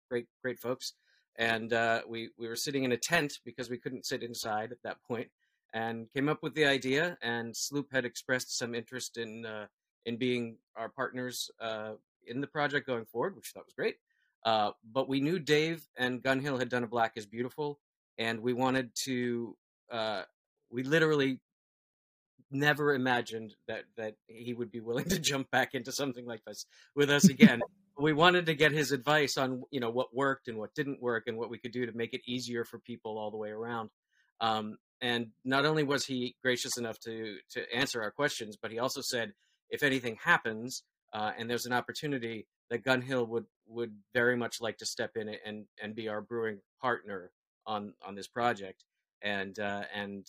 great 0.09 0.27
great 0.43 0.59
folks. 0.59 0.95
And 1.37 1.73
uh, 1.73 2.03
we 2.07 2.31
we 2.39 2.47
were 2.47 2.57
sitting 2.57 2.85
in 2.85 2.93
a 2.93 2.97
tent 2.97 3.41
because 3.45 3.69
we 3.69 3.79
couldn't 3.79 4.07
sit 4.07 4.23
inside 4.23 4.71
at 4.71 4.83
that 4.85 4.99
point 5.09 5.29
and 5.73 6.13
came 6.13 6.29
up 6.29 6.43
with 6.43 6.55
the 6.55 6.65
idea. 6.65 7.17
And 7.23 7.57
Sloop 7.57 7.93
had 7.93 8.05
expressed 8.05 8.57
some 8.59 8.75
interest 8.75 9.17
in 9.17 9.47
uh, 9.47 9.67
in 10.05 10.17
being 10.17 10.57
our 10.77 10.89
partners 10.89 11.51
uh, 11.61 11.93
in 12.27 12.41
the 12.41 12.47
project 12.47 12.87
going 12.87 13.05
forward, 13.05 13.37
which 13.37 13.53
I 13.53 13.59
thought 13.59 13.67
was 13.67 13.75
great. 13.75 13.97
Uh, 14.45 14.73
but 14.93 15.09
we 15.09 15.21
knew 15.21 15.39
Dave 15.39 15.87
and 15.97 16.23
Gun 16.23 16.41
Hill 16.41 16.59
had 16.59 16.69
done 16.69 16.85
a 16.85 16.89
Black 16.89 17.13
is 17.17 17.27
Beautiful, 17.27 17.79
and 18.19 18.41
we 18.41 18.53
wanted 18.53 18.91
to. 19.05 19.57
Uh, 19.91 20.23
we 20.71 20.83
literally 20.83 21.39
never 22.51 22.95
imagined 22.95 23.55
that 23.69 23.85
that 23.97 24.15
he 24.27 24.53
would 24.53 24.71
be 24.71 24.81
willing 24.81 25.05
to 25.09 25.19
jump 25.19 25.51
back 25.51 25.75
into 25.75 25.93
something 25.93 26.27
like 26.27 26.45
this 26.45 26.67
with 26.95 27.11
us 27.11 27.29
again. 27.29 27.61
we 27.99 28.13
wanted 28.13 28.47
to 28.47 28.55
get 28.55 28.73
his 28.73 28.91
advice 28.91 29.37
on 29.37 29.63
you 29.71 29.81
know 29.81 29.91
what 29.91 30.15
worked 30.15 30.49
and 30.49 30.59
what 30.59 30.75
didn't 30.75 31.01
work 31.01 31.25
and 31.27 31.37
what 31.37 31.51
we 31.51 31.59
could 31.59 31.73
do 31.73 31.87
to 31.87 31.93
make 31.93 32.15
it 32.15 32.23
easier 32.27 32.65
for 32.65 32.79
people 32.79 33.19
all 33.19 33.31
the 33.31 33.37
way 33.37 33.51
around. 33.51 33.91
Um, 34.41 34.77
and 35.03 35.27
not 35.45 35.67
only 35.67 35.83
was 35.83 36.07
he 36.07 36.37
gracious 36.43 36.79
enough 36.79 36.99
to 37.01 37.37
to 37.51 37.75
answer 37.75 38.01
our 38.03 38.13
questions, 38.13 38.57
but 38.61 38.71
he 38.71 38.79
also 38.79 39.01
said, 39.03 39.33
if 39.69 39.83
anything 39.83 40.17
happens 40.23 40.85
uh, 41.13 41.33
and 41.37 41.51
there's 41.51 41.67
an 41.67 41.73
opportunity, 41.73 42.47
that 42.71 42.85
Gun 42.85 43.03
Hill 43.03 43.27
would 43.27 43.47
would 43.67 43.93
very 44.15 44.37
much 44.37 44.61
like 44.61 44.79
to 44.79 44.87
step 44.87 45.17
in 45.17 45.29
and 45.45 45.67
and 45.83 45.95
be 45.95 46.09
our 46.09 46.23
brewing 46.23 46.61
partner 46.81 47.33
on 47.67 47.95
on 48.01 48.15
this 48.15 48.29
project. 48.29 48.85
And 49.21 49.59
uh, 49.59 49.83
and 49.93 50.25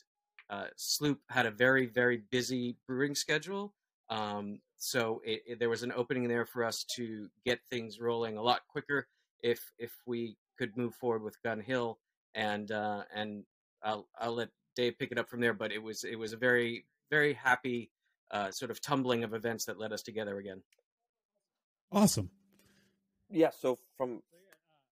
uh, 0.50 0.68
Sloop 0.76 1.20
had 1.30 1.46
a 1.46 1.52
very 1.52 1.86
very 1.86 2.18
busy 2.32 2.76
brewing 2.88 3.16
schedule, 3.16 3.74
um, 4.10 4.60
so 4.78 5.22
it, 5.24 5.42
it, 5.48 5.60
there 5.60 5.70
was 5.70 5.84
an 5.84 5.94
opening 5.96 6.28
there 6.28 6.46
for 6.46 6.64
us 6.64 6.84
to 6.96 7.30
get 7.46 7.60
things 7.70 8.00
rolling 8.00 8.38
a 8.38 8.42
lot 8.42 8.62
quicker 8.68 9.08
if 9.42 9.60
if 9.78 9.92
we 10.08 10.36
could 10.58 10.76
move 10.76 10.96
forward 10.96 11.24
with 11.24 11.42
Gun 11.44 11.60
Hill. 11.60 12.00
And 12.36 12.72
uh, 12.72 13.04
and 13.14 13.46
I'll 13.84 14.08
I'll 14.20 14.34
let 14.34 14.50
Dave 14.76 14.98
pick 14.98 15.12
it 15.12 15.18
up 15.18 15.30
from 15.30 15.42
there. 15.42 15.54
But 15.54 15.72
it 15.72 15.82
was 15.82 16.04
it 16.04 16.18
was 16.18 16.34
a 16.34 16.38
very 16.38 16.86
very 17.10 17.34
happy 17.34 17.90
uh, 18.32 18.52
sort 18.52 18.72
of 18.72 18.82
tumbling 18.82 19.24
of 19.24 19.34
events 19.34 19.66
that 19.66 19.80
led 19.80 19.94
us 19.94 20.02
together 20.02 20.38
again. 20.38 20.62
Awesome. 21.92 22.30
Yeah. 23.30 23.52
So 23.58 23.78
from. 23.98 24.22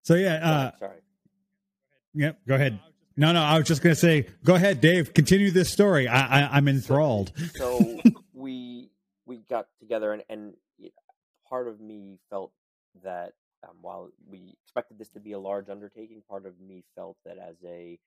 So 0.02 0.14
yeah. 0.14 0.34
Uh, 0.34 0.78
sorry. 0.78 0.98
Yep. 2.14 2.38
Go 2.46 2.54
ahead. 2.54 2.78
No, 3.16 3.32
no. 3.32 3.42
I 3.42 3.58
was 3.58 3.66
just 3.66 3.82
going 3.82 3.94
to 3.94 4.00
say, 4.00 4.26
go 4.44 4.54
ahead, 4.54 4.80
Dave. 4.80 5.12
Continue 5.14 5.50
this 5.50 5.70
story. 5.70 6.08
I, 6.08 6.46
I, 6.46 6.58
am 6.58 6.68
enthralled. 6.68 7.32
So, 7.54 7.78
so 7.78 8.00
we 8.34 8.90
we 9.26 9.38
got 9.50 9.66
together, 9.80 10.12
and, 10.12 10.22
and 10.28 10.54
part 11.48 11.68
of 11.68 11.80
me 11.80 12.18
felt 12.30 12.52
that 13.04 13.32
um, 13.62 13.76
while 13.80 14.10
we 14.28 14.54
expected 14.64 14.98
this 14.98 15.08
to 15.10 15.20
be 15.20 15.32
a 15.32 15.38
large 15.38 15.68
undertaking, 15.68 16.22
part 16.28 16.46
of 16.46 16.58
me 16.60 16.84
felt 16.96 17.16
that 17.24 17.36
as 17.38 17.56
a 17.64 17.98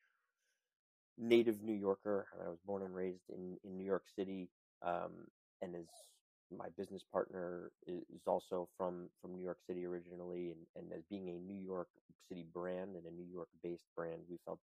native 1.17 1.61
New 1.63 1.73
Yorker. 1.73 2.27
I 2.43 2.49
was 2.49 2.59
born 2.65 2.83
and 2.83 2.95
raised 2.95 3.29
in, 3.29 3.57
in 3.63 3.77
New 3.77 3.85
York 3.85 4.03
City, 4.15 4.49
um, 4.81 5.11
and 5.61 5.75
as 5.75 5.87
my 6.55 6.67
business 6.77 7.03
partner 7.11 7.71
is, 7.87 8.21
also 8.27 8.67
from, 8.77 9.09
from 9.21 9.33
New 9.33 9.43
York 9.43 9.57
City 9.67 9.85
originally, 9.85 10.51
and, 10.51 10.59
and 10.75 10.93
as 10.93 11.03
being 11.09 11.29
a 11.29 11.33
New 11.33 11.59
York 11.59 11.87
City 12.27 12.45
brand 12.53 12.95
and 12.95 13.05
a 13.05 13.11
New 13.11 13.25
York 13.31 13.49
based 13.63 13.85
brand, 13.95 14.21
we 14.29 14.37
felt 14.45 14.59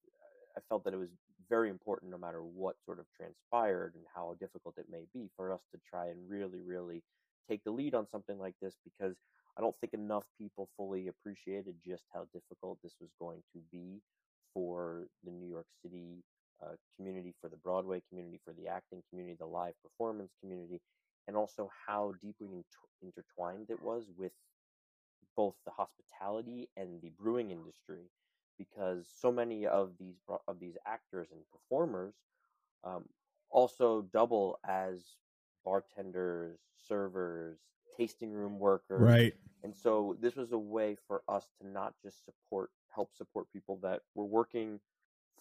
I 0.57 0.61
felt 0.69 0.85
that 0.85 0.95
it 0.95 0.99
was 0.99 1.09
very 1.49 1.71
important, 1.71 2.11
no 2.11 2.19
matter 2.19 2.43
what 2.43 2.77
sort 2.85 2.99
of 2.99 3.07
transpired 3.17 3.95
and 3.95 4.05
how 4.15 4.37
difficult 4.39 4.77
it 4.79 4.87
may 4.91 5.07
be, 5.13 5.31
for 5.37 5.53
us 5.53 5.63
to 5.73 5.81
try 5.89 6.09
and 6.09 6.29
really, 6.29 6.61
really 6.61 7.03
take 7.49 7.65
the 7.65 7.71
lead 7.71 7.95
on 7.95 8.07
something 8.07 8.39
like 8.39 8.55
this 8.61 8.77
because 8.85 9.17
I 9.57 9.61
don't 9.61 9.77
think 9.81 9.95
enough 9.95 10.25
people 10.39 10.69
fully 10.77 11.09
appreciated 11.09 11.77
just 11.85 12.05
how 12.13 12.27
difficult 12.33 12.79
this 12.83 12.95
was 13.01 13.11
going 13.19 13.43
to 13.53 13.61
be 13.71 14.01
for 14.55 15.07
the 15.25 15.31
New 15.31 15.49
York 15.49 15.67
City 15.83 16.23
uh, 16.63 16.75
community, 16.97 17.35
for 17.41 17.49
the 17.49 17.57
Broadway 17.57 18.03
community, 18.09 18.41
for 18.45 18.53
the 18.53 18.69
acting 18.69 19.03
community, 19.11 19.37
the 19.39 19.47
live 19.47 19.75
performance 19.83 20.33
community, 20.41 20.81
and 21.27 21.37
also 21.37 21.71
how 21.87 22.15
deeply 22.21 22.49
intertwined 23.03 23.71
it 23.71 23.83
was 23.83 24.05
with 24.17 24.33
both 25.37 25.55
the 25.65 25.71
hospitality 25.73 26.69
and 26.77 27.01
the 27.03 27.11
brewing 27.19 27.51
industry, 27.51 28.11
because 28.59 29.09
so 29.21 29.33
many 29.33 29.67
of 29.67 29.93
these 29.99 30.17
of 30.47 30.61
these 30.61 30.77
actors 30.87 31.29
and 31.33 31.41
performers 31.51 32.15
um, 32.85 33.05
also 33.51 34.03
double 34.13 34.59
as 34.69 35.17
bartenders, 35.65 36.59
servers, 36.77 37.59
tasting 37.97 38.33
room 38.33 38.59
workers, 38.59 39.01
right? 39.01 39.35
And 39.63 39.75
so 39.75 40.17
this 40.21 40.37
was 40.37 40.53
a 40.53 40.59
way 40.59 40.97
for 41.07 41.23
us 41.29 41.49
to 41.61 41.67
not 41.69 41.95
just 42.03 42.25
support, 42.25 42.71
help 42.95 43.15
support 43.15 43.47
people 43.53 43.79
that 43.83 44.01
were 44.15 44.25
working 44.25 44.81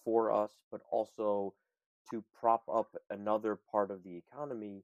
for 0.04 0.32
us, 0.32 0.52
but 0.72 0.82
also 0.92 1.54
to 2.10 2.24
prop 2.40 2.64
up 2.72 2.96
another 3.10 3.58
part 3.72 3.92
of 3.92 4.04
the 4.04 4.16
economy 4.18 4.84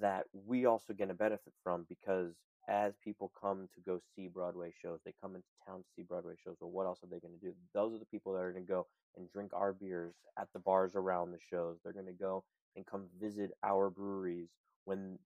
that 0.00 0.24
we 0.46 0.66
also 0.66 0.92
get 0.92 1.10
a 1.10 1.14
benefit 1.14 1.52
from 1.62 1.86
because 1.88 2.34
as 2.68 2.92
people 3.02 3.32
come 3.40 3.68
to 3.74 3.80
go 3.80 3.98
see 4.14 4.28
Broadway 4.28 4.70
shows, 4.82 5.00
they 5.04 5.14
come 5.22 5.34
into 5.34 5.48
town 5.66 5.78
to 5.78 5.88
see 5.96 6.02
Broadway 6.02 6.34
shows, 6.44 6.56
or 6.60 6.68
what 6.68 6.84
else 6.84 7.02
are 7.02 7.06
they 7.06 7.18
going 7.18 7.32
to 7.32 7.46
do? 7.46 7.54
Those 7.72 7.94
are 7.94 7.98
the 7.98 8.04
people 8.04 8.34
that 8.34 8.40
are 8.40 8.52
going 8.52 8.66
to 8.66 8.70
go 8.70 8.86
and 9.16 9.30
drink 9.30 9.52
our 9.54 9.72
beers 9.72 10.14
at 10.38 10.48
the 10.52 10.58
bars 10.58 10.92
around 10.94 11.32
the 11.32 11.38
shows. 11.50 11.78
They're 11.82 11.94
going 11.94 12.06
to 12.06 12.12
go 12.12 12.44
and 12.76 12.86
come 12.86 13.06
visit 13.18 13.52
our 13.62 13.88
breweries 13.88 14.50
when, 14.84 15.18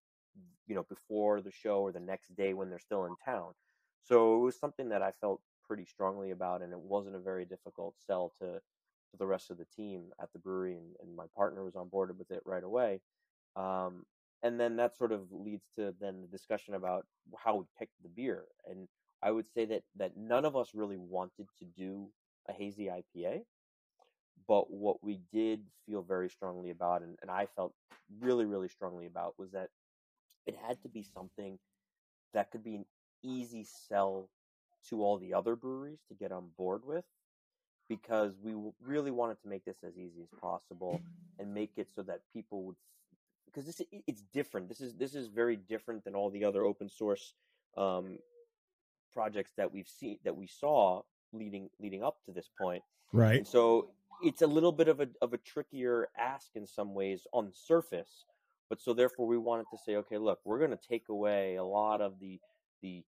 you 0.69 0.77
know, 0.77 0.85
before 0.89 1.41
the 1.41 1.51
show 1.51 1.81
or 1.81 1.91
the 1.91 1.99
next 1.99 2.37
day 2.37 2.55
when 2.55 2.71
they're 2.71 2.79
still 2.79 3.05
in 3.07 3.17
town. 3.25 3.53
So 4.05 4.37
it 4.37 4.41
was 4.41 4.57
something 4.57 4.89
that 4.91 5.03
I 5.03 5.11
felt 5.21 5.41
pretty 5.67 5.85
strongly 5.85 6.31
about, 6.31 6.63
and 6.63 6.73
it 6.73 6.79
wasn't 6.79 7.17
a 7.17 7.21
very 7.21 7.45
difficult 7.45 7.95
sell 8.07 8.33
to 8.41 8.61
to 9.13 9.19
the 9.19 9.27
rest 9.27 9.51
of 9.51 9.59
the 9.59 9.67
team 9.77 10.07
at 10.21 10.33
the 10.33 10.39
brewery, 10.39 10.75
and, 10.75 10.97
and 11.03 11.15
my 11.17 11.27
partner 11.37 11.65
was 11.65 11.77
on 11.77 11.89
board 11.89 12.17
with 12.19 12.31
it 12.31 12.43
right 12.45 12.65
away. 12.65 13.01
Um, 13.57 14.05
and 14.43 14.59
then 14.59 14.77
that 14.77 14.97
sort 14.97 15.13
of 15.13 15.31
leads 15.31 15.65
to 15.77 15.95
then 16.01 16.21
the 16.21 16.27
discussion 16.27 16.75
about 16.75 17.07
how 17.37 17.57
we 17.57 17.65
picked 17.79 18.03
the 18.03 18.09
beer. 18.09 18.45
And 18.69 18.89
I 19.23 19.31
would 19.31 19.47
say 19.55 19.65
that 19.67 19.83
that 19.97 20.17
none 20.17 20.45
of 20.45 20.57
us 20.57 20.71
really 20.75 20.97
wanted 20.97 21.47
to 21.61 21.65
do 21.65 22.09
a 22.49 22.53
hazy 22.53 22.91
IPA, 22.91 23.43
but 24.49 24.71
what 24.71 25.03
we 25.03 25.21
did 25.33 25.63
feel 25.87 26.03
very 26.03 26.29
strongly 26.29 26.71
about, 26.71 27.03
and, 27.03 27.17
and 27.23 27.31
I 27.31 27.47
felt 27.55 27.73
really, 28.21 28.47
really 28.47 28.69
strongly 28.69 29.07
about, 29.07 29.35
was 29.39 29.53
that 29.53 29.69
it 30.47 30.57
had 30.67 30.83
to 30.83 30.89
be 30.89 31.05
something 31.15 31.59
that 32.35 32.51
could 32.51 32.65
be 32.65 32.75
an 32.75 32.85
easy 33.23 33.65
sell 33.89 34.29
to 34.89 35.03
all 35.03 35.19
the 35.19 35.35
other 35.35 35.55
breweries 35.55 36.01
to 36.09 36.15
get 36.15 36.33
on 36.33 36.49
board 36.59 36.83
with 36.85 37.05
because 37.97 38.33
we 38.43 38.55
really 38.83 39.11
wanted 39.11 39.41
to 39.43 39.49
make 39.49 39.65
this 39.65 39.79
as 39.87 39.99
easy 39.99 40.23
as 40.23 40.29
possible 40.41 41.01
and 41.39 41.53
make 41.53 41.73
it 41.77 41.89
so 41.95 42.03
that 42.03 42.21
people 42.33 42.65
would 42.65 42.77
because 43.47 43.67
this 43.67 43.83
it's 44.07 44.23
different. 44.33 44.69
This 44.69 44.81
is 44.81 44.95
this 44.95 45.15
is 45.15 45.29
very 45.29 45.57
different 45.57 46.05
than 46.05 46.15
all 46.15 46.31
the 46.31 46.45
other 46.45 46.65
open 46.65 46.89
source 46.89 47.35
um, 47.77 48.19
projects 49.13 49.53
that 49.59 49.71
we've 49.73 49.89
seen 49.89 50.19
that 50.25 50.35
we 50.35 50.47
saw 50.47 51.03
leading 51.33 51.69
leading 51.79 52.03
up 52.03 52.17
to 52.27 52.33
this 52.33 52.49
point. 52.61 52.83
Right. 53.13 53.39
And 53.39 53.47
so 53.47 53.91
it's 54.23 54.41
a 54.43 54.47
little 54.47 54.73
bit 54.73 54.89
of 54.89 55.01
a 55.01 55.09
of 55.21 55.35
a 55.35 55.39
trickier 55.39 56.09
ask 56.19 56.49
in 56.55 56.67
some 56.67 56.95
ways 56.95 57.27
on 57.33 57.47
the 57.47 57.55
surface, 57.55 58.25
but 58.71 58.81
so 58.81 58.95
therefore 58.95 59.27
we 59.27 59.37
wanted 59.37 59.67
to 59.71 59.79
say, 59.85 59.97
okay, 59.97 60.17
look, 60.17 60.41
we're 60.45 60.59
going 60.59 60.71
to 60.71 60.89
take 60.89 61.11
away 61.11 61.57
a 61.57 61.65
lot 61.65 62.01
of 62.01 62.19
the 62.21 62.41
the 62.81 63.05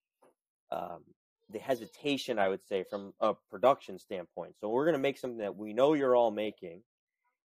um, 0.71 1.03
the 1.51 1.59
hesitation, 1.59 2.39
I 2.39 2.49
would 2.49 2.65
say, 2.67 2.83
from 2.89 3.13
a 3.19 3.33
production 3.49 3.99
standpoint. 3.99 4.55
So 4.59 4.69
we're 4.69 4.85
going 4.85 4.93
to 4.93 4.99
make 4.99 5.17
something 5.17 5.39
that 5.39 5.55
we 5.55 5.73
know 5.73 5.93
you're 5.93 6.15
all 6.15 6.31
making, 6.31 6.81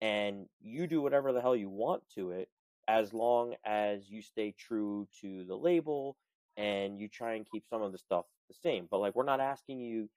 and 0.00 0.46
you 0.60 0.86
do 0.86 1.02
whatever 1.02 1.32
the 1.32 1.40
hell 1.40 1.56
you 1.56 1.68
want 1.68 2.02
to 2.14 2.30
it, 2.30 2.48
as 2.88 3.12
long 3.12 3.54
as 3.64 4.10
you 4.10 4.22
stay 4.22 4.54
true 4.58 5.06
to 5.20 5.44
the 5.44 5.56
label 5.56 6.16
and 6.56 6.98
you 6.98 7.08
try 7.08 7.34
and 7.34 7.46
keep 7.50 7.64
some 7.68 7.82
of 7.82 7.92
the 7.92 7.98
stuff 7.98 8.24
the 8.48 8.54
same. 8.54 8.88
But 8.90 8.98
like, 8.98 9.14
we're 9.14 9.24
not 9.24 9.40
asking 9.40 9.80
you 9.80 10.08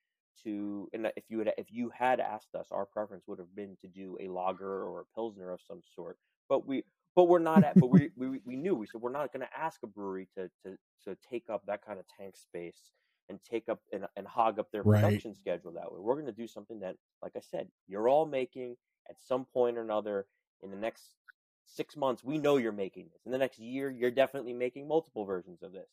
to, 0.44 0.89
and 0.94 1.12
if 1.15 1.25
you 1.29 1.39
had 1.39 1.53
if 1.58 1.67
you 1.72 1.91
had 1.98 2.20
asked 2.20 2.55
us, 2.55 2.67
our 2.72 2.86
preference 2.86 3.24
would 3.27 3.39
have 3.39 3.55
been 3.55 3.77
to 3.82 3.88
do 3.88 4.17
a 4.20 4.27
lager 4.27 4.84
or 4.84 5.01
a 5.01 5.15
pilsner 5.15 5.51
of 5.51 5.62
some 5.65 5.82
sort. 5.96 6.17
But 6.50 6.67
we 6.67 6.84
but 7.15 7.25
we're 7.29 7.39
not 7.39 7.63
at, 7.63 7.79
but 7.79 7.89
we, 7.89 8.10
we 8.17 8.39
we 8.44 8.55
knew 8.55 8.75
we 8.75 8.88
said 8.88 9.01
we're 9.01 9.12
not 9.12 9.32
going 9.32 9.46
to 9.46 9.58
ask 9.58 9.82
a 9.84 9.88
brewery 9.88 10.27
to 10.36 10.50
to 10.63 10.77
to 11.05 11.17
take 11.29 11.50
up 11.50 11.65
that 11.65 11.86
kind 11.86 12.00
of 12.00 12.05
tank 12.17 12.36
space 12.36 12.91
and 13.29 13.44
take 13.44 13.70
up 13.70 13.82
and, 13.91 14.08
and 14.15 14.27
hog 14.27 14.60
up 14.60 14.72
their 14.72 14.84
Right. 14.84 15.24
production 15.24 15.34
schedule 15.34 15.72
that 15.74 15.91
way. 15.91 16.00
We're 16.00 16.15
going 16.15 16.25
to 16.27 16.32
do 16.32 16.48
something 16.48 16.79
that, 16.82 16.98
like 17.22 17.34
I 17.36 17.39
said, 17.39 17.70
you're 17.88 18.10
all 18.10 18.25
making 18.25 18.77
at 19.10 19.22
some 19.22 19.46
point 19.46 19.77
or 19.77 19.82
another 19.82 20.27
in 20.62 20.72
the 20.72 20.77
next 20.77 21.15
six 21.65 21.96
months. 21.98 22.24
We 22.24 22.38
know 22.38 22.58
you're 22.58 22.72
making 22.72 23.10
this. 23.12 23.25
In 23.25 23.32
the 23.32 23.38
next 23.38 23.60
year, 23.60 23.89
you're 23.89 24.12
definitely 24.12 24.53
making 24.53 24.88
multiple 24.88 25.25
versions 25.25 25.63
of 25.63 25.72
this. 25.74 25.89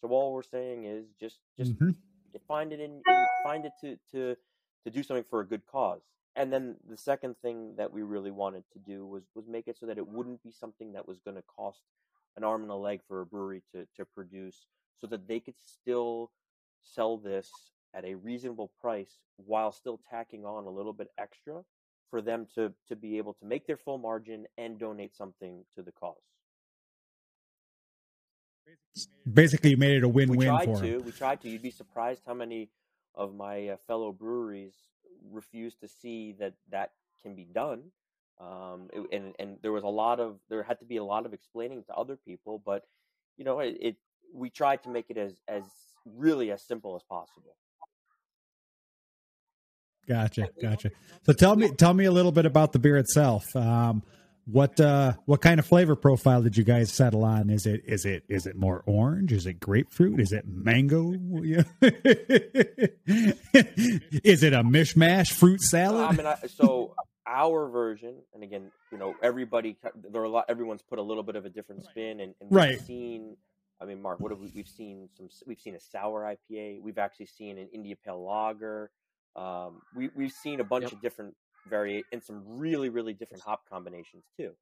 So 0.00 0.08
all 0.08 0.32
we're 0.32 0.42
saying 0.42 0.84
is 0.84 1.12
just 1.20 1.40
just 1.56 1.74
Mhm. 1.74 1.92
find 2.46 2.72
it 2.72 2.80
in, 2.80 3.04
in 3.08 3.28
find 3.42 3.64
it 3.66 3.72
to 3.80 3.98
to 4.10 4.36
to 4.84 4.90
do 4.90 5.02
something 5.02 5.24
for 5.24 5.40
a 5.40 5.46
good 5.46 5.66
cause. 5.66 6.02
And 6.34 6.52
then 6.52 6.76
the 6.88 6.96
second 6.96 7.36
thing 7.42 7.76
that 7.76 7.92
we 7.92 8.02
really 8.02 8.30
wanted 8.30 8.64
to 8.72 8.78
do 8.78 9.06
was 9.06 9.24
was 9.34 9.46
make 9.46 9.68
it 9.68 9.76
so 9.78 9.86
that 9.86 9.98
it 9.98 10.06
wouldn't 10.06 10.42
be 10.42 10.50
something 10.50 10.92
that 10.92 11.06
was 11.06 11.20
going 11.20 11.36
to 11.36 11.42
cost 11.42 11.82
an 12.36 12.44
arm 12.44 12.62
and 12.62 12.70
a 12.70 12.74
leg 12.74 13.02
for 13.06 13.20
a 13.20 13.26
brewery 13.26 13.62
to 13.72 13.86
to 13.96 14.04
produce, 14.04 14.66
so 14.96 15.06
that 15.06 15.26
they 15.28 15.40
could 15.40 15.58
still 15.58 16.32
sell 16.82 17.16
this 17.16 17.50
at 17.94 18.04
a 18.04 18.14
reasonable 18.14 18.70
price 18.80 19.18
while 19.36 19.72
still 19.72 20.00
tacking 20.10 20.44
on 20.44 20.64
a 20.64 20.70
little 20.70 20.92
bit 20.92 21.08
extra 21.18 21.62
for 22.10 22.20
them 22.22 22.46
to 22.54 22.72
to 22.88 22.96
be 22.96 23.18
able 23.18 23.34
to 23.34 23.44
make 23.44 23.66
their 23.66 23.76
full 23.76 23.98
margin 23.98 24.46
and 24.58 24.78
donate 24.78 25.14
something 25.14 25.64
to 25.74 25.82
the 25.82 25.92
cause. 25.92 26.16
Basically, 29.32 29.70
you 29.70 29.76
made 29.76 29.96
it 29.96 30.04
a 30.04 30.08
we 30.08 30.26
win-win 30.26 30.48
tried 30.48 30.64
for 30.64 30.80
to. 30.80 30.98
them. 30.98 31.04
We 31.04 31.12
tried 31.12 31.40
to. 31.42 31.48
You'd 31.48 31.62
be 31.62 31.70
surprised 31.70 32.22
how 32.26 32.34
many 32.34 32.70
of 33.14 33.34
my 33.34 33.68
uh, 33.68 33.76
fellow 33.86 34.12
breweries 34.12 34.74
refuse 35.30 35.74
to 35.76 35.88
see 35.88 36.32
that 36.38 36.54
that 36.70 36.92
can 37.22 37.34
be 37.34 37.44
done. 37.44 37.84
Um, 38.40 38.88
it- 38.92 39.08
and 39.12 39.34
and 39.38 39.58
there 39.62 39.72
was 39.72 39.84
a 39.84 39.88
lot 39.88 40.20
of 40.20 40.38
there 40.48 40.62
had 40.62 40.78
to 40.80 40.84
be 40.84 40.96
a 40.96 41.04
lot 41.04 41.26
of 41.26 41.32
explaining 41.32 41.84
to 41.84 41.94
other 41.94 42.16
people, 42.16 42.62
but 42.64 42.86
you 43.36 43.44
know 43.44 43.60
it, 43.60 43.76
it 43.80 43.96
we 44.32 44.50
tried 44.50 44.82
to 44.84 44.88
make 44.90 45.10
it 45.10 45.16
as 45.18 45.40
as 45.48 45.64
really 46.04 46.50
as 46.50 46.62
simple 46.62 46.96
as 46.96 47.02
possible. 47.02 47.56
Gotcha, 50.08 50.48
gotcha. 50.60 50.90
So 51.24 51.32
tell 51.32 51.54
me, 51.56 51.70
tell 51.70 51.94
me 51.94 52.06
a 52.06 52.10
little 52.10 52.32
bit 52.32 52.44
about 52.44 52.72
the 52.72 52.78
beer 52.80 52.96
itself. 52.96 53.44
Um, 53.54 54.02
what 54.46 54.80
uh, 54.80 55.12
what 55.26 55.40
kind 55.40 55.60
of 55.60 55.66
flavor 55.66 55.94
profile 55.94 56.42
did 56.42 56.56
you 56.56 56.64
guys 56.64 56.92
settle 56.92 57.22
on? 57.22 57.48
Is 57.48 57.64
it 57.66 57.82
is 57.86 58.04
it 58.04 58.24
is 58.28 58.46
it 58.46 58.56
more 58.56 58.82
orange? 58.86 59.32
Is 59.32 59.46
it 59.46 59.60
grapefruit? 59.60 60.18
Is 60.18 60.32
it 60.32 60.44
mango? 60.48 61.12
is 64.24 64.42
it 64.42 64.52
a 64.52 64.64
mishmash 64.64 65.28
fruit 65.32 65.60
I 65.62 65.66
salad? 65.70 66.16
mean, 66.16 66.26
I, 66.26 66.36
so 66.48 66.94
our 67.24 67.68
version, 67.68 68.16
and 68.34 68.42
again, 68.42 68.72
you 68.90 68.98
know, 68.98 69.14
everybody 69.22 69.76
there 70.10 70.22
are 70.22 70.24
a 70.24 70.28
lot. 70.28 70.46
Everyone's 70.48 70.82
put 70.82 70.98
a 70.98 71.02
little 71.02 71.22
bit 71.22 71.36
of 71.36 71.44
a 71.46 71.48
different 71.50 71.84
spin, 71.84 72.18
and, 72.18 72.34
and 72.40 72.50
we've 72.50 72.58
Right. 72.58 72.80
seen. 72.80 73.36
I 73.82 73.86
mean, 73.86 74.00
Mark, 74.00 74.20
what 74.20 74.30
have 74.30 74.40
we? 74.40 74.50
We've 74.54 74.68
seen 74.68 75.08
some. 75.16 75.28
We've 75.46 75.60
seen 75.60 75.74
a 75.74 75.80
sour 75.80 76.22
IPA. 76.22 76.80
We've 76.82 76.98
actually 76.98 77.26
seen 77.26 77.58
an 77.58 77.68
India 77.72 77.96
Pale 78.04 78.24
Lager. 78.24 78.90
Um, 79.34 79.82
we 79.96 80.10
we've 80.14 80.32
seen 80.32 80.60
a 80.60 80.64
bunch 80.64 80.84
Yep. 80.84 80.92
of 80.92 81.00
different 81.02 81.34
vari 81.68 82.04
and 82.12 82.22
some 82.22 82.42
really 82.46 82.88
really 82.88 83.12
different 83.14 83.42
hop 83.42 83.68
combinations 83.68 84.24
too. 84.36 84.52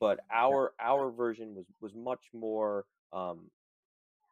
But 0.00 0.20
our 0.32 0.72
our 0.80 1.10
version 1.10 1.54
was 1.54 1.66
was 1.80 1.94
much 1.94 2.30
more 2.34 2.84
um, 3.12 3.50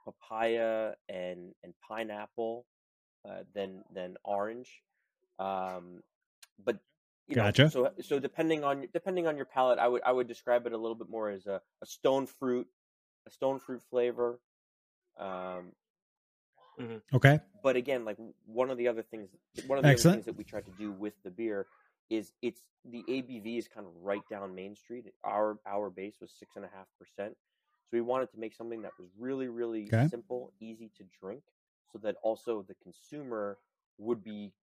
papaya 0.05 0.93
and 1.09 1.53
and 1.65 1.75
pineapple 1.89 2.67
uh, 3.29 3.43
than 3.55 3.83
than 3.93 4.17
orange. 4.25 4.83
Um, 5.39 6.03
but 6.65 6.79
you 7.29 7.37
know, 7.37 7.43
so 7.69 7.91
so 8.01 8.19
depending 8.21 8.65
on 8.65 8.87
depending 8.93 9.27
on 9.27 9.37
your 9.37 9.47
palate, 9.47 9.79
I 9.79 9.89
would 9.89 10.03
I 10.05 10.13
would 10.13 10.29
describe 10.29 10.67
it 10.67 10.73
a 10.73 10.79
little 10.79 10.95
bit 10.95 11.09
more 11.11 11.31
as 11.31 11.47
a, 11.47 11.61
a 11.83 11.87
stone 11.87 12.27
fruit, 12.27 12.69
a 13.27 13.31
stone 13.31 13.61
fruit 13.61 13.83
flavor. 13.83 14.41
Um, 15.19 15.75
Okay, 17.13 17.41
but 17.63 17.77
again, 17.77 18.05
like 18.05 18.19
one 18.45 18.71
of 18.71 18.79
the 18.79 18.89
other 18.89 19.03
things, 19.03 19.31
one 19.63 19.79
of 19.79 19.85
the 19.85 19.95
other 19.95 20.05
things 20.05 20.25
that 20.27 20.35
we 20.37 20.45
tried 20.45 20.67
to 20.67 20.71
do 20.71 20.93
with 20.93 21.15
the 21.23 21.31
beer 21.31 21.69
is 22.11 22.33
it's 22.43 22.69
the 22.85 23.05
ABV 23.09 23.59
is 23.59 23.67
kind 23.69 23.87
of 23.87 23.93
right 23.97 24.27
down 24.29 24.55
Main 24.55 24.75
Street. 24.75 25.07
Our 25.25 25.59
our 25.67 25.91
base 25.91 26.21
was 26.21 26.33
six 26.33 26.57
and 26.57 26.65
a 26.65 26.69
half 26.69 26.87
percent, 26.99 27.37
so 27.83 27.89
we 27.93 28.01
wanted 28.01 28.31
to 28.33 28.39
make 28.39 28.55
something 28.55 28.83
that 28.83 28.93
was 28.99 29.09
really 29.19 29.49
really 29.49 29.93
Okay. 29.93 30.09
simple, 30.09 30.53
easy 30.61 30.91
to 30.97 31.05
drink, 31.05 31.45
so 31.91 31.99
that 31.99 32.17
also 32.23 32.63
the 32.63 32.75
consumer 32.75 33.59
would 33.99 34.23
be 34.23 34.55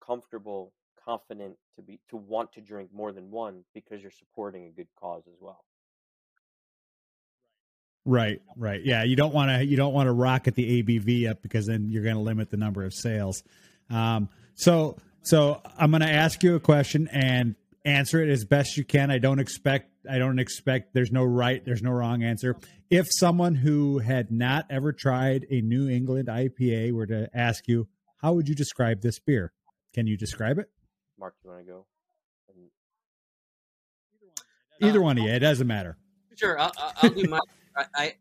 comfortable, 0.00 0.74
confident 0.96 1.56
to 1.76 1.82
be 1.82 2.00
to 2.08 2.16
want 2.16 2.52
to 2.52 2.60
drink 2.60 2.92
more 2.92 3.12
than 3.12 3.30
one 3.30 3.64
because 3.72 4.02
you're 4.02 4.10
supporting 4.10 4.66
a 4.66 4.70
good 4.72 4.88
cause 4.96 5.28
as 5.28 5.36
well. 5.40 5.64
Right, 8.04 8.40
right. 8.56 8.80
Yeah, 8.84 9.04
you 9.04 9.16
don't 9.16 9.34
want 9.34 9.50
to 9.50 9.64
you 9.64 9.76
don't 9.76 9.92
want 9.94 10.06
to 10.08 10.12
rocket 10.12 10.54
the 10.54 10.82
ABV 10.82 11.28
up 11.30 11.42
because 11.42 11.66
then 11.66 11.88
you're 11.90 12.02
going 12.04 12.16
to 12.16 12.22
limit 12.22 12.50
the 12.50 12.56
number 12.56 12.84
of 12.84 12.92
sales. 12.94 13.42
Um, 13.90 14.28
so 14.54 14.96
so 15.22 15.60
I'm 15.78 15.90
going 15.90 16.02
to 16.02 16.10
ask 16.10 16.42
you 16.42 16.54
a 16.56 16.60
question 16.60 17.08
and 17.12 17.54
answer 17.84 18.22
it 18.22 18.30
as 18.30 18.44
best 18.44 18.76
you 18.76 18.84
can. 18.84 19.10
I 19.10 19.18
don't 19.18 19.38
expect 19.38 19.90
I 20.10 20.18
don't 20.18 20.38
expect 20.38 20.94
there's 20.94 21.12
no 21.12 21.24
right 21.24 21.64
there's 21.64 21.82
no 21.82 21.90
wrong 21.90 22.22
answer. 22.22 22.56
If 22.90 23.06
someone 23.10 23.54
who 23.54 23.98
had 23.98 24.30
not 24.32 24.66
ever 24.70 24.92
tried 24.92 25.46
a 25.50 25.60
New 25.60 25.88
England 25.88 26.28
IPA 26.28 26.92
were 26.92 27.06
to 27.06 27.28
ask 27.34 27.68
you, 27.68 27.86
how 28.18 28.32
would 28.32 28.48
you 28.48 28.54
describe 28.54 29.00
this 29.02 29.18
beer? 29.18 29.52
Can 29.94 30.06
you 30.06 30.16
describe 30.16 30.58
it? 30.58 30.70
Mark, 31.18 31.34
you 31.44 31.50
want 31.50 31.64
to 31.66 31.70
go? 31.72 31.86
And 32.54 32.70
Either 34.88 34.98
Uh, 35.00 35.02
one 35.02 35.18
of 35.18 35.24
you, 35.24 35.30
it 35.30 35.38
doesn't 35.40 35.66
matter. 35.66 35.96
Sure, 36.36 36.58
I'll, 36.58 36.72
I'll- 36.78 36.92
I'll 37.02 37.10
do 37.10 37.28
my. 37.28 37.38
I, 37.80 37.86
I, 37.94 38.14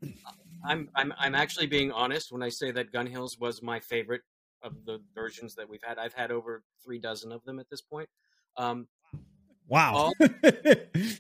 I'm, 0.66 0.90
I'm, 0.96 1.14
I'm 1.18 1.36
actually 1.36 1.68
being 1.68 1.92
honest 1.92 2.32
when 2.32 2.44
I 2.44 2.50
say 2.50 2.72
that 2.72 2.92
Gun 2.92 3.08
Hills 3.08 3.38
was 3.40 3.62
my 3.62 3.80
favorite 3.80 4.22
of 4.62 4.74
the 4.86 5.00
versions 5.16 5.56
that 5.56 5.70
we've 5.70 5.84
had. 5.84 5.98
I've 5.98 6.14
had 6.14 6.32
over 6.32 6.64
three 6.84 7.00
dozen 7.00 7.32
of 7.32 7.44
them 7.46 7.60
at 7.60 7.70
this 7.70 7.82
point. 7.82 8.10
Um, 8.58 8.88
Wow. 9.70 10.12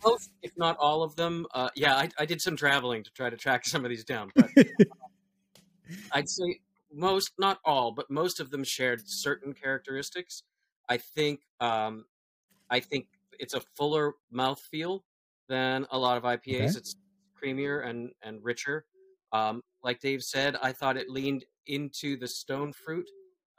most, 0.04 0.32
if 0.41 0.52
not 0.58 0.75
all 0.80 1.04
of 1.04 1.15
them, 1.15 1.45
uh, 1.54 1.69
yeah, 1.75 1.95
I, 1.95 2.10
I 2.17 2.25
did 2.25 2.41
some 2.41 2.56
traveling 2.56 3.04
to 3.04 3.12
try 3.12 3.30
to 3.30 3.38
track 3.38 3.65
some 3.65 3.86
of 3.86 3.89
these 3.89 4.04
down. 4.04 4.32
But 4.36 4.49
I'd 6.12 6.30
say 6.30 6.60
most, 6.91 7.32
not 7.38 7.60
all, 7.63 7.91
but 7.91 8.10
most 8.10 8.39
of 8.39 8.49
them 8.49 8.63
shared 8.63 9.04
certain 9.06 9.54
characteristics. 9.54 10.41
I 10.89 10.97
think, 10.97 11.41
um, 11.60 12.06
I 12.69 12.80
think 12.80 13.08
it's 13.39 13.54
a 13.54 13.62
fuller 13.78 14.13
mouthfeel 14.34 15.02
than 15.47 15.86
a 15.91 15.99
lot 15.99 16.17
of 16.17 16.23
IPAs. 16.23 16.56
Okay. 16.56 16.65
It's 16.65 16.95
creamier 17.41 17.86
and 17.88 18.12
and 18.21 18.43
richer. 18.43 18.86
Um, 19.32 19.62
like 19.84 19.99
Dave 19.99 20.23
said, 20.23 20.56
I 20.62 20.71
thought 20.73 20.97
it 20.97 21.10
leaned 21.10 21.45
into 21.67 22.17
the 22.17 22.28
stone 22.28 22.73
fruit 22.73 23.08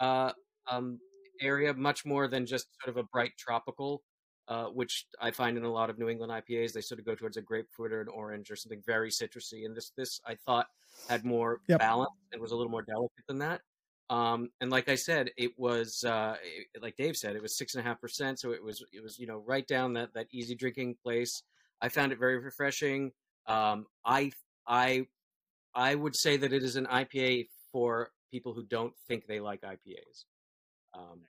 uh, 0.00 0.32
um, 0.70 1.00
area 1.40 1.72
much 1.74 2.04
more 2.04 2.28
than 2.28 2.46
just 2.46 2.66
sort 2.82 2.96
of 2.96 3.02
a 3.04 3.06
bright 3.08 3.32
tropical, 3.38 4.02
uh, 4.48 4.66
which 4.66 5.06
I 5.20 5.30
find 5.30 5.56
in 5.56 5.64
a 5.64 5.70
lot 5.72 5.90
of 5.90 5.98
New 5.98 6.08
England 6.08 6.32
IPAs. 6.32 6.72
They 6.72 6.80
sort 6.80 6.98
of 6.98 7.06
go 7.06 7.14
towards 7.14 7.36
a 7.36 7.42
grapefruit 7.42 7.92
or 7.92 8.00
an 8.00 8.08
orange 8.08 8.50
or 8.50 8.56
something 8.56 8.82
very 8.84 9.10
citrusy. 9.10 9.64
And 9.64 9.76
this 9.76 9.92
this 9.96 10.20
I 10.26 10.34
thought 10.34 10.66
had 11.08 11.24
more 11.24 11.60
Yep. 11.68 11.78
balance 11.78 12.10
and 12.32 12.40
was 12.40 12.52
a 12.52 12.56
little 12.56 12.70
more 12.70 12.82
delicate 12.82 13.24
than 13.28 13.38
that. 13.38 13.62
Um, 14.08 14.50
and 14.60 14.70
like 14.70 14.88
I 14.88 14.96
said, 14.96 15.30
it 15.36 15.52
was 15.56 16.02
uh, 16.04 16.36
it- 16.42 16.82
like 16.82 16.96
Dave 16.96 17.16
said, 17.16 17.36
it 17.36 17.42
was 17.42 17.56
six 17.56 17.74
and 17.74 17.84
a 17.84 17.88
half 17.88 18.00
percent. 18.00 18.40
So 18.40 18.52
it 18.52 18.62
was 18.62 18.84
it 18.92 19.02
was 19.02 19.18
you 19.18 19.26
know 19.26 19.38
right 19.38 19.66
down 19.66 19.92
that 19.94 20.14
that 20.14 20.26
easy 20.32 20.54
drinking 20.54 20.96
place. 21.02 21.42
I 21.80 21.88
found 21.88 22.12
it 22.12 22.18
very 22.18 22.38
refreshing. 22.38 23.12
Um, 23.46 23.86
I 24.04 24.32
I 24.66 25.06
I 25.74 25.94
would 25.94 26.16
say 26.16 26.36
that 26.36 26.52
it 26.52 26.62
is 26.62 26.76
an 26.76 26.86
IPA 26.86 27.48
for 27.72 28.10
people 28.30 28.54
who 28.54 28.64
don't 28.64 28.92
think 29.08 29.26
they 29.26 29.40
like 29.40 29.62
IPAs. 29.62 30.24
Um, 30.94 31.22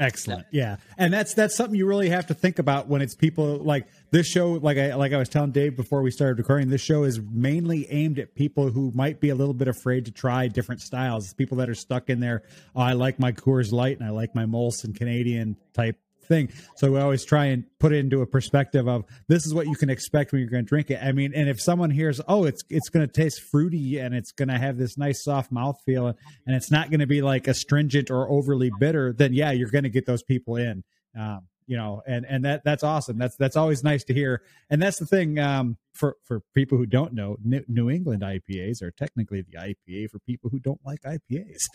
Excellent. 0.00 0.46
Yeah. 0.52 0.76
And 0.96 1.12
that's 1.12 1.34
that's 1.34 1.56
something 1.56 1.74
you 1.76 1.84
really 1.84 2.08
have 2.08 2.28
to 2.28 2.34
think 2.34 2.60
about 2.60 2.86
when 2.86 3.02
it's 3.02 3.16
people 3.16 3.56
like 3.56 3.88
this 4.12 4.28
show 4.28 4.52
like 4.52 4.78
I 4.78 4.94
like 4.94 5.12
I 5.12 5.16
was 5.16 5.28
telling 5.28 5.50
Dave 5.50 5.76
before 5.76 6.02
we 6.02 6.12
started 6.12 6.38
recording 6.38 6.68
this 6.68 6.82
show 6.82 7.02
is 7.02 7.20
mainly 7.20 7.90
aimed 7.90 8.20
at 8.20 8.36
people 8.36 8.70
who 8.70 8.92
might 8.94 9.20
be 9.20 9.30
a 9.30 9.34
little 9.34 9.54
bit 9.54 9.66
afraid 9.66 10.04
to 10.04 10.12
try 10.12 10.46
different 10.46 10.82
styles. 10.82 11.34
People 11.34 11.56
that 11.58 11.68
are 11.68 11.74
stuck 11.74 12.10
in 12.10 12.20
there, 12.20 12.42
oh, 12.76 12.80
I 12.80 12.92
like 12.92 13.18
my 13.18 13.32
Coors 13.32 13.72
Light 13.72 13.98
and 13.98 14.06
I 14.06 14.12
like 14.12 14.36
my 14.36 14.44
Molson 14.44 14.94
Canadian 14.94 15.56
type 15.74 15.96
thing. 16.28 16.50
So 16.76 16.92
we 16.92 17.00
always 17.00 17.24
try 17.24 17.46
and 17.46 17.64
put 17.80 17.92
it 17.92 17.96
into 17.96 18.22
a 18.22 18.26
perspective 18.26 18.86
of 18.88 19.04
this 19.26 19.46
is 19.46 19.54
what 19.54 19.66
you 19.66 19.74
can 19.74 19.90
expect 19.90 20.32
when 20.32 20.40
you're 20.40 20.50
going 20.50 20.64
to 20.64 20.68
drink 20.68 20.90
it. 20.90 21.00
I 21.02 21.12
mean, 21.12 21.32
and 21.34 21.48
if 21.48 21.60
someone 21.60 21.90
hears, 21.90 22.20
oh, 22.28 22.44
it's 22.44 22.62
it's 22.70 22.88
going 22.88 23.06
to 23.06 23.12
taste 23.12 23.42
fruity 23.42 23.98
and 23.98 24.14
it's 24.14 24.32
going 24.32 24.48
to 24.48 24.58
have 24.58 24.76
this 24.76 24.96
nice 24.96 25.24
soft 25.24 25.50
mouth 25.50 25.80
feel 25.84 26.08
and 26.08 26.54
it's 26.54 26.70
not 26.70 26.90
going 26.90 27.00
to 27.00 27.06
be 27.06 27.22
like 27.22 27.48
astringent 27.48 28.10
or 28.10 28.30
overly 28.30 28.70
bitter, 28.78 29.12
then 29.12 29.32
yeah, 29.32 29.50
you're 29.50 29.70
going 29.70 29.84
to 29.84 29.90
get 29.90 30.06
those 30.06 30.22
people 30.22 30.56
in. 30.56 30.84
Um, 31.18 31.48
you 31.68 31.76
know, 31.76 32.02
and 32.06 32.24
and 32.26 32.44
that 32.46 32.64
that's 32.64 32.82
awesome. 32.82 33.18
That's 33.18 33.36
that's 33.36 33.54
always 33.54 33.84
nice 33.84 34.02
to 34.04 34.14
hear. 34.14 34.42
And 34.70 34.80
that's 34.80 34.98
the 34.98 35.04
thing 35.04 35.38
um, 35.38 35.76
for 35.92 36.16
for 36.24 36.40
people 36.54 36.78
who 36.78 36.86
don't 36.86 37.12
know, 37.12 37.36
New 37.44 37.90
England 37.90 38.22
IPAs 38.22 38.80
are 38.82 38.90
technically 38.90 39.42
the 39.42 39.58
IPA 39.58 40.10
for 40.10 40.18
people 40.20 40.48
who 40.48 40.60
don't 40.60 40.80
like 40.84 41.02
IPAs. 41.02 41.68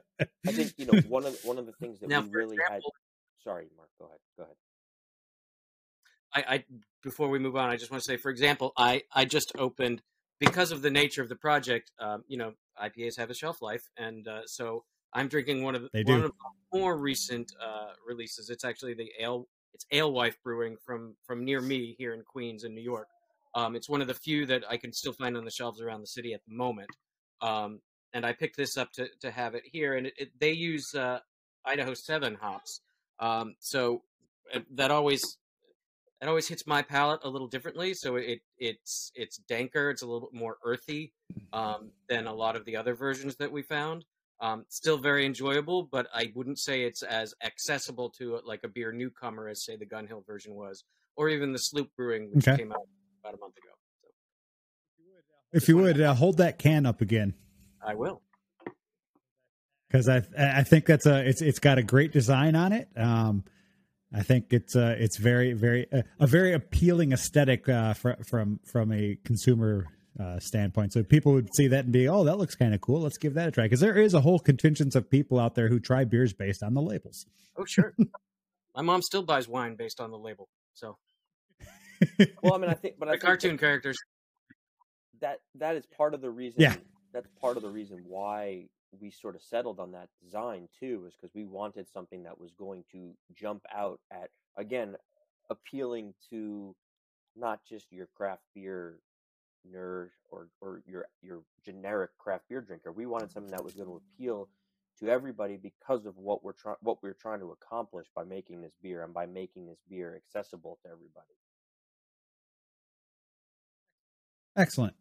I 0.46 0.52
think 0.52 0.72
you 0.76 0.86
know 0.86 1.00
one 1.08 1.24
of 1.24 1.38
one 1.44 1.58
of 1.58 1.66
the 1.66 1.72
things 1.72 2.00
that 2.00 2.08
now, 2.08 2.20
we 2.20 2.30
really 2.30 2.56
example, 2.56 2.92
had. 2.94 3.42
Sorry, 3.44 3.66
Mark. 3.76 3.88
Go 3.98 4.06
ahead. 4.06 4.18
Go 4.36 4.42
ahead. 4.44 4.56
I, 6.34 6.54
I 6.54 6.64
before 7.02 7.28
we 7.28 7.38
move 7.38 7.56
on, 7.56 7.70
I 7.70 7.76
just 7.76 7.90
want 7.90 8.02
to 8.02 8.06
say, 8.06 8.16
for 8.16 8.30
example, 8.30 8.72
I 8.76 9.02
I 9.12 9.24
just 9.24 9.52
opened 9.58 10.02
because 10.38 10.72
of 10.72 10.82
the 10.82 10.90
nature 10.90 11.22
of 11.22 11.28
the 11.28 11.36
project. 11.36 11.90
Um, 11.98 12.24
you 12.28 12.36
know, 12.36 12.52
IPAs 12.82 13.16
have 13.18 13.30
a 13.30 13.34
shelf 13.34 13.62
life, 13.62 13.88
and 13.96 14.26
uh, 14.28 14.42
so 14.46 14.84
I'm 15.12 15.28
drinking 15.28 15.62
one 15.62 15.74
of 15.74 15.82
the, 15.82 16.04
one 16.04 16.22
of 16.22 16.32
the 16.72 16.78
more 16.78 16.96
recent 16.96 17.52
uh, 17.62 17.92
releases. 18.06 18.50
It's 18.50 18.64
actually 18.64 18.94
the 18.94 19.10
ale. 19.20 19.48
It's 19.74 19.86
Alewife 19.92 20.36
Brewing 20.42 20.76
from 20.84 21.16
from 21.24 21.44
near 21.44 21.60
me 21.60 21.94
here 21.98 22.14
in 22.14 22.22
Queens 22.22 22.64
in 22.64 22.74
New 22.74 22.82
York. 22.82 23.08
Um, 23.54 23.74
it's 23.74 23.88
one 23.88 24.00
of 24.00 24.06
the 24.06 24.14
few 24.14 24.46
that 24.46 24.64
I 24.68 24.76
can 24.76 24.92
still 24.92 25.12
find 25.12 25.36
on 25.36 25.44
the 25.44 25.50
shelves 25.50 25.80
around 25.80 26.00
the 26.00 26.06
city 26.06 26.34
at 26.34 26.40
the 26.46 26.54
moment. 26.54 26.90
Um, 27.40 27.80
and 28.12 28.24
I 28.24 28.32
picked 28.32 28.56
this 28.56 28.76
up 28.76 28.92
to, 28.92 29.08
to 29.20 29.30
have 29.30 29.54
it 29.54 29.64
here. 29.64 29.96
And 29.96 30.06
it, 30.06 30.14
it, 30.18 30.30
they 30.40 30.52
use 30.52 30.94
uh, 30.94 31.20
Idaho 31.64 31.94
Seven 31.94 32.34
hops, 32.40 32.80
um, 33.20 33.54
so 33.58 34.02
that 34.72 34.90
always 34.90 35.38
it 36.20 36.28
always 36.28 36.48
hits 36.48 36.66
my 36.66 36.82
palate 36.82 37.20
a 37.24 37.28
little 37.28 37.48
differently. 37.48 37.94
So 37.94 38.16
it 38.16 38.40
it's 38.58 39.12
it's 39.14 39.40
danker, 39.50 39.90
it's 39.90 40.02
a 40.02 40.06
little 40.06 40.28
bit 40.32 40.38
more 40.38 40.58
earthy 40.64 41.12
um, 41.52 41.90
than 42.08 42.26
a 42.26 42.34
lot 42.34 42.56
of 42.56 42.64
the 42.64 42.76
other 42.76 42.94
versions 42.94 43.36
that 43.36 43.52
we 43.52 43.62
found. 43.62 44.04
Um, 44.40 44.64
still 44.68 44.98
very 44.98 45.26
enjoyable, 45.26 45.82
but 45.82 46.06
I 46.14 46.32
wouldn't 46.34 46.60
say 46.60 46.82
it's 46.82 47.02
as 47.02 47.34
accessible 47.44 48.10
to 48.18 48.38
like 48.44 48.60
a 48.62 48.68
beer 48.68 48.92
newcomer 48.92 49.48
as 49.48 49.64
say 49.64 49.76
the 49.76 49.86
Gun 49.86 50.06
Hill 50.06 50.22
version 50.26 50.54
was, 50.54 50.84
or 51.16 51.28
even 51.28 51.52
the 51.52 51.58
Sloop 51.58 51.90
Brewing, 51.96 52.30
which 52.32 52.46
okay. 52.46 52.56
came 52.56 52.70
out 52.70 52.86
about 53.20 53.34
a 53.34 53.38
month 53.38 53.56
ago. 53.56 53.70
So. 54.00 54.08
If 55.52 55.68
you 55.68 55.76
would 55.78 56.00
uh, 56.00 56.14
hold 56.14 56.36
that 56.36 56.58
can 56.58 56.86
up 56.86 57.00
again. 57.00 57.34
I 57.86 57.94
will. 57.94 58.22
Because 59.88 60.08
I 60.08 60.22
I 60.36 60.64
think 60.64 60.84
that's 60.86 61.06
a 61.06 61.26
it's 61.26 61.40
it's 61.40 61.60
got 61.60 61.78
a 61.78 61.82
great 61.82 62.12
design 62.12 62.54
on 62.54 62.72
it. 62.72 62.88
Um, 62.96 63.44
I 64.12 64.22
think 64.22 64.52
it's 64.52 64.76
uh 64.76 64.96
it's 64.98 65.16
very 65.16 65.54
very 65.54 65.90
uh, 65.90 66.02
a 66.20 66.26
very 66.26 66.52
appealing 66.52 67.12
aesthetic 67.12 67.68
uh, 67.68 67.94
fr- 67.94 68.22
from 68.26 68.60
from 68.64 68.92
a 68.92 69.18
consumer 69.24 69.86
uh, 70.20 70.38
standpoint. 70.40 70.92
So 70.92 71.02
people 71.02 71.32
would 71.32 71.54
see 71.54 71.68
that 71.68 71.84
and 71.84 71.92
be, 71.92 72.08
oh, 72.08 72.24
that 72.24 72.38
looks 72.38 72.54
kind 72.54 72.74
of 72.74 72.80
cool. 72.80 73.00
Let's 73.00 73.18
give 73.18 73.34
that 73.34 73.48
a 73.48 73.50
try. 73.50 73.64
Because 73.64 73.80
there 73.80 73.96
is 73.96 74.14
a 74.14 74.20
whole 74.20 74.40
contingent 74.40 74.94
of 74.96 75.08
people 75.08 75.38
out 75.38 75.54
there 75.54 75.68
who 75.68 75.78
try 75.78 76.04
beers 76.04 76.32
based 76.32 76.62
on 76.62 76.74
the 76.74 76.82
labels. 76.82 77.24
Oh, 77.56 77.64
sure. 77.64 77.94
My 78.74 78.82
mom 78.82 79.00
still 79.00 79.22
buys 79.22 79.48
wine 79.48 79.76
based 79.76 80.00
on 80.00 80.10
the 80.10 80.18
label. 80.18 80.48
So, 80.74 80.98
well, 82.42 82.54
I 82.54 82.58
mean, 82.58 82.70
I 82.70 82.74
think, 82.74 82.96
but 82.98 83.06
the 83.06 83.12
I 83.12 83.16
cartoon 83.16 83.58
characters. 83.58 83.96
That 85.20 85.38
that 85.56 85.76
is 85.76 85.84
part 85.86 86.14
of 86.14 86.20
the 86.20 86.30
reason. 86.30 86.60
Yeah 86.60 86.76
that's 87.12 87.28
part 87.40 87.56
of 87.56 87.62
the 87.62 87.68
reason 87.68 88.02
why 88.06 88.66
we 89.00 89.10
sort 89.10 89.34
of 89.34 89.42
settled 89.42 89.78
on 89.78 89.92
that 89.92 90.08
design 90.22 90.68
too 90.80 91.04
is 91.06 91.14
because 91.14 91.34
we 91.34 91.44
wanted 91.44 91.86
something 91.88 92.22
that 92.22 92.40
was 92.40 92.52
going 92.52 92.84
to 92.92 93.12
jump 93.34 93.62
out 93.74 94.00
at 94.10 94.30
again 94.56 94.96
appealing 95.50 96.14
to 96.30 96.74
not 97.36 97.60
just 97.68 97.92
your 97.92 98.08
craft 98.16 98.42
beer 98.54 98.98
nerd 99.72 100.10
or 100.30 100.48
or 100.60 100.82
your 100.86 101.06
your 101.22 101.42
generic 101.64 102.10
craft 102.18 102.44
beer 102.48 102.60
drinker. 102.60 102.92
We 102.92 103.06
wanted 103.06 103.30
something 103.30 103.50
that 103.50 103.64
was 103.64 103.74
going 103.74 103.88
to 103.88 104.00
appeal 104.14 104.48
to 105.00 105.08
everybody 105.08 105.56
because 105.56 106.06
of 106.06 106.16
what 106.16 106.42
we're 106.42 106.52
trying 106.52 106.76
what 106.80 107.02
we're 107.02 107.12
trying 107.14 107.40
to 107.40 107.50
accomplish 107.52 108.06
by 108.14 108.24
making 108.24 108.62
this 108.62 108.74
beer 108.82 109.04
and 109.04 109.14
by 109.14 109.26
making 109.26 109.66
this 109.66 109.78
beer 109.88 110.16
accessible 110.16 110.78
to 110.82 110.88
everybody. 110.90 111.34
Excellent. 114.56 114.94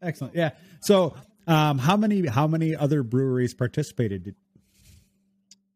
Excellent. 0.00 0.34
Yeah. 0.34 0.50
So 0.80 1.14
um, 1.46 1.78
how 1.78 1.96
many 1.96 2.26
how 2.26 2.46
many 2.46 2.74
other 2.74 3.02
breweries 3.02 3.54
participated? 3.54 4.34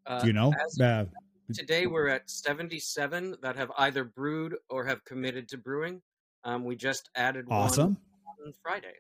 Uh, 0.07 0.21
Do 0.21 0.27
you 0.27 0.33
know? 0.33 0.53
Uh, 0.81 1.05
today 1.53 1.87
we're 1.87 2.09
at 2.09 2.31
77 2.31 3.37
that 3.43 3.57
have 3.57 3.71
either 3.79 4.05
brewed 4.05 4.57
or 4.71 4.85
have 4.87 5.05
committed 5.05 5.49
to 5.49 5.59
brewing. 5.59 6.01
Um, 6.45 6.65
we 6.65 6.77
just 6.77 7.11
added 7.15 7.47
awesome. 7.51 7.99
on 8.45 8.53
Friday. 8.63 8.95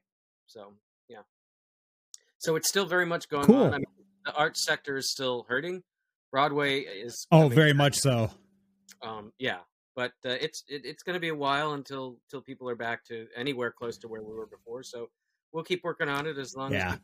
So, 0.46 0.74
yeah. 1.08 1.22
So 2.38 2.56
it's 2.56 2.68
still 2.68 2.86
very 2.86 3.06
much 3.06 3.28
going 3.28 3.46
cool. 3.46 3.64
on. 3.64 3.74
I 3.74 3.78
mean, 3.78 3.86
the 4.24 4.34
art 4.34 4.56
sector 4.56 4.96
is 4.96 5.10
still 5.10 5.46
hurting. 5.48 5.82
Broadway 6.30 6.80
is 6.80 7.26
Oh, 7.32 7.48
very 7.48 7.72
much 7.72 7.96
so. 7.96 8.30
Um, 9.02 9.32
yeah, 9.38 9.58
but 9.96 10.12
uh, 10.26 10.30
it's 10.30 10.64
it, 10.68 10.82
it's 10.84 11.02
going 11.02 11.14
to 11.14 11.20
be 11.20 11.28
a 11.28 11.34
while 11.34 11.72
until 11.72 12.18
until 12.26 12.42
people 12.42 12.68
are 12.68 12.76
back 12.76 13.04
to 13.06 13.26
anywhere 13.34 13.70
close 13.70 13.96
to 13.98 14.08
where 14.08 14.22
we 14.22 14.34
were 14.34 14.46
before. 14.46 14.82
So 14.82 15.08
we'll 15.52 15.64
keep 15.64 15.84
working 15.84 16.08
on 16.08 16.26
it 16.26 16.38
as 16.38 16.54
long 16.56 16.72
yeah. 16.72 16.92
as 16.92 16.98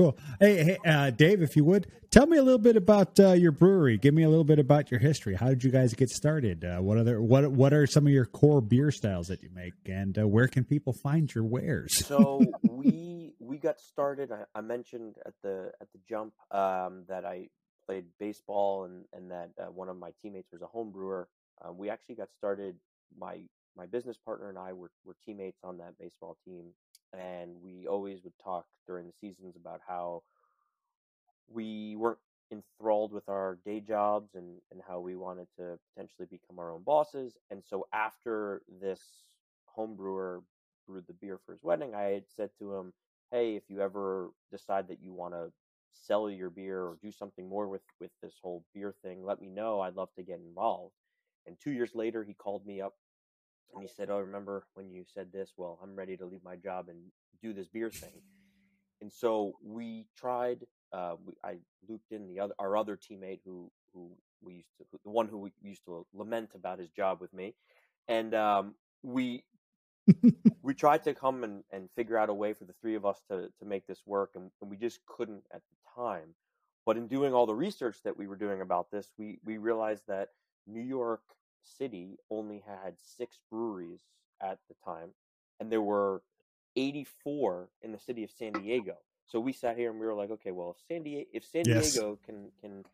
Cool. 0.00 0.16
Hey, 0.38 0.64
hey 0.64 0.78
uh, 0.86 1.10
Dave, 1.10 1.42
if 1.42 1.56
you 1.56 1.64
would 1.64 1.86
tell 2.10 2.26
me 2.26 2.38
a 2.38 2.42
little 2.42 2.58
bit 2.58 2.74
about 2.74 3.20
uh, 3.20 3.32
your 3.32 3.52
brewery. 3.52 3.98
Give 3.98 4.14
me 4.14 4.22
a 4.22 4.30
little 4.30 4.44
bit 4.44 4.58
about 4.58 4.90
your 4.90 4.98
history. 4.98 5.34
How 5.34 5.48
did 5.48 5.62
you 5.62 5.70
guys 5.70 5.92
get 5.92 6.08
started? 6.08 6.64
Uh, 6.64 6.78
what 6.78 6.96
other 6.96 7.20
what 7.20 7.50
what 7.50 7.74
are 7.74 7.86
some 7.86 8.06
of 8.06 8.12
your 8.12 8.24
core 8.24 8.62
beer 8.62 8.90
styles 8.90 9.26
that 9.26 9.42
you 9.42 9.50
make, 9.54 9.74
and 9.86 10.18
uh, 10.18 10.26
where 10.26 10.48
can 10.48 10.64
people 10.64 10.94
find 11.02 11.32
your 11.34 11.44
wares? 11.44 11.90
so 12.06 12.40
we 12.70 13.34
we 13.38 13.58
got 13.58 13.78
started. 13.78 14.32
I, 14.32 14.44
I, 14.54 14.62
mentioned 14.62 15.16
at 15.26 15.34
the 15.42 15.72
at 15.82 15.88
the 15.92 15.98
jump 16.08 16.32
um, 16.50 17.04
that 17.08 17.26
I 17.26 17.48
played 17.84 18.06
baseball, 18.18 18.84
and 18.84 19.04
and 19.12 19.30
that 19.30 19.50
uh, 19.60 19.66
one 19.66 19.88
of 19.88 19.98
my 19.98 20.12
teammates 20.22 20.50
was 20.50 20.62
a 20.62 20.66
home 20.66 20.92
brewer. 20.92 21.28
Uh, 21.62 21.72
we 21.72 21.90
actually 21.90 22.14
got 22.14 22.28
started. 22.38 22.76
My 23.18 23.40
my 23.76 23.86
business 23.86 24.16
partner 24.16 24.48
and 24.48 24.58
I 24.58 24.72
were, 24.72 24.90
were 25.04 25.16
teammates 25.24 25.60
on 25.64 25.78
that 25.78 25.98
baseball 25.98 26.36
team, 26.44 26.66
and 27.12 27.52
we 27.62 27.86
always 27.86 28.22
would 28.24 28.38
talk 28.42 28.66
during 28.86 29.06
the 29.06 29.12
seasons 29.20 29.56
about 29.56 29.80
how 29.86 30.22
we 31.48 31.96
weren't 31.96 32.18
enthralled 32.52 33.12
with 33.12 33.28
our 33.28 33.58
day 33.64 33.80
jobs 33.80 34.34
and, 34.34 34.60
and 34.70 34.80
how 34.86 35.00
we 35.00 35.16
wanted 35.16 35.46
to 35.56 35.78
potentially 35.92 36.26
become 36.30 36.58
our 36.58 36.72
own 36.72 36.82
bosses. 36.82 37.36
And 37.50 37.62
so 37.64 37.86
after 37.92 38.62
this 38.80 39.00
home 39.66 39.94
brewer 39.96 40.42
brewed 40.86 41.06
the 41.06 41.12
beer 41.14 41.38
for 41.44 41.52
his 41.52 41.62
wedding, 41.62 41.94
I 41.94 42.04
had 42.04 42.24
said 42.28 42.50
to 42.58 42.74
him, 42.74 42.92
Hey, 43.30 43.54
if 43.54 43.62
you 43.68 43.80
ever 43.80 44.30
decide 44.50 44.88
that 44.88 45.02
you 45.02 45.12
want 45.12 45.34
to 45.34 45.52
sell 45.92 46.28
your 46.28 46.50
beer 46.50 46.80
or 46.80 46.98
do 47.02 47.12
something 47.12 47.48
more 47.48 47.68
with, 47.68 47.82
with 48.00 48.10
this 48.22 48.34
whole 48.42 48.64
beer 48.74 48.94
thing, 49.02 49.24
let 49.24 49.40
me 49.40 49.48
know. 49.48 49.80
I'd 49.80 49.94
love 49.94 50.12
to 50.16 50.22
get 50.22 50.40
involved. 50.40 50.94
And 51.46 51.56
two 51.58 51.70
years 51.70 51.94
later, 51.94 52.24
he 52.24 52.34
called 52.34 52.66
me 52.66 52.80
up 52.80 52.94
and 53.74 53.82
he 53.82 53.88
said, 53.88 54.10
"Oh, 54.10 54.18
remember 54.18 54.66
when 54.74 54.90
you 54.90 55.04
said 55.06 55.32
this? 55.32 55.52
Well, 55.56 55.78
I'm 55.82 55.96
ready 55.96 56.16
to 56.16 56.26
leave 56.26 56.44
my 56.44 56.56
job 56.56 56.88
and 56.88 56.98
do 57.42 57.52
this 57.52 57.68
beer 57.68 57.90
thing." 57.90 58.22
And 59.00 59.12
so 59.12 59.54
we 59.64 60.06
tried. 60.16 60.66
Uh, 60.92 61.14
we, 61.24 61.34
I 61.44 61.56
looped 61.88 62.12
in 62.12 62.26
the 62.26 62.40
other 62.40 62.54
our 62.58 62.76
other 62.76 62.96
teammate 62.96 63.40
who 63.44 63.70
who 63.92 64.10
we 64.42 64.54
used 64.54 64.68
to 64.78 64.84
the 65.04 65.10
one 65.10 65.28
who 65.28 65.38
we 65.38 65.52
used 65.62 65.84
to 65.84 66.06
lament 66.14 66.50
about 66.54 66.78
his 66.78 66.90
job 66.90 67.20
with 67.20 67.32
me, 67.32 67.54
and 68.08 68.34
um, 68.34 68.74
we 69.02 69.44
we 70.62 70.74
tried 70.74 71.02
to 71.04 71.14
come 71.14 71.44
and, 71.44 71.62
and 71.70 71.88
figure 71.96 72.18
out 72.18 72.28
a 72.28 72.34
way 72.34 72.52
for 72.52 72.64
the 72.64 72.74
three 72.80 72.94
of 72.94 73.06
us 73.06 73.20
to 73.30 73.48
to 73.58 73.64
make 73.64 73.86
this 73.86 74.02
work, 74.06 74.30
and, 74.34 74.50
and 74.60 74.70
we 74.70 74.76
just 74.76 75.00
couldn't 75.06 75.44
at 75.52 75.62
the 75.70 76.02
time. 76.02 76.34
But 76.86 76.96
in 76.96 77.06
doing 77.06 77.34
all 77.34 77.46
the 77.46 77.54
research 77.54 77.98
that 78.04 78.16
we 78.16 78.26
were 78.26 78.36
doing 78.36 78.60
about 78.60 78.90
this, 78.90 79.10
we 79.18 79.38
we 79.44 79.58
realized 79.58 80.04
that 80.08 80.28
New 80.66 80.82
York 80.82 81.22
city 81.62 82.18
only 82.30 82.62
had 82.66 82.94
six 82.98 83.38
breweries 83.50 84.00
at 84.40 84.58
the 84.68 84.74
time, 84.84 85.10
and 85.58 85.70
there 85.70 85.82
were 85.82 86.22
84 86.76 87.68
in 87.82 87.92
the 87.92 87.98
city 87.98 88.24
of 88.24 88.30
San 88.30 88.52
Diego. 88.52 88.96
So 89.26 89.38
we 89.38 89.52
sat 89.52 89.76
here 89.76 89.90
and 89.90 90.00
we 90.00 90.06
were 90.06 90.14
like, 90.14 90.30
okay, 90.30 90.50
well, 90.50 90.70
if 90.70 90.76
San 90.88 91.02
Diego, 91.02 91.26
if 91.32 91.44
San 91.44 91.62
yes. 91.64 91.92
Diego 91.92 92.18
can 92.24 92.50
can 92.60 92.84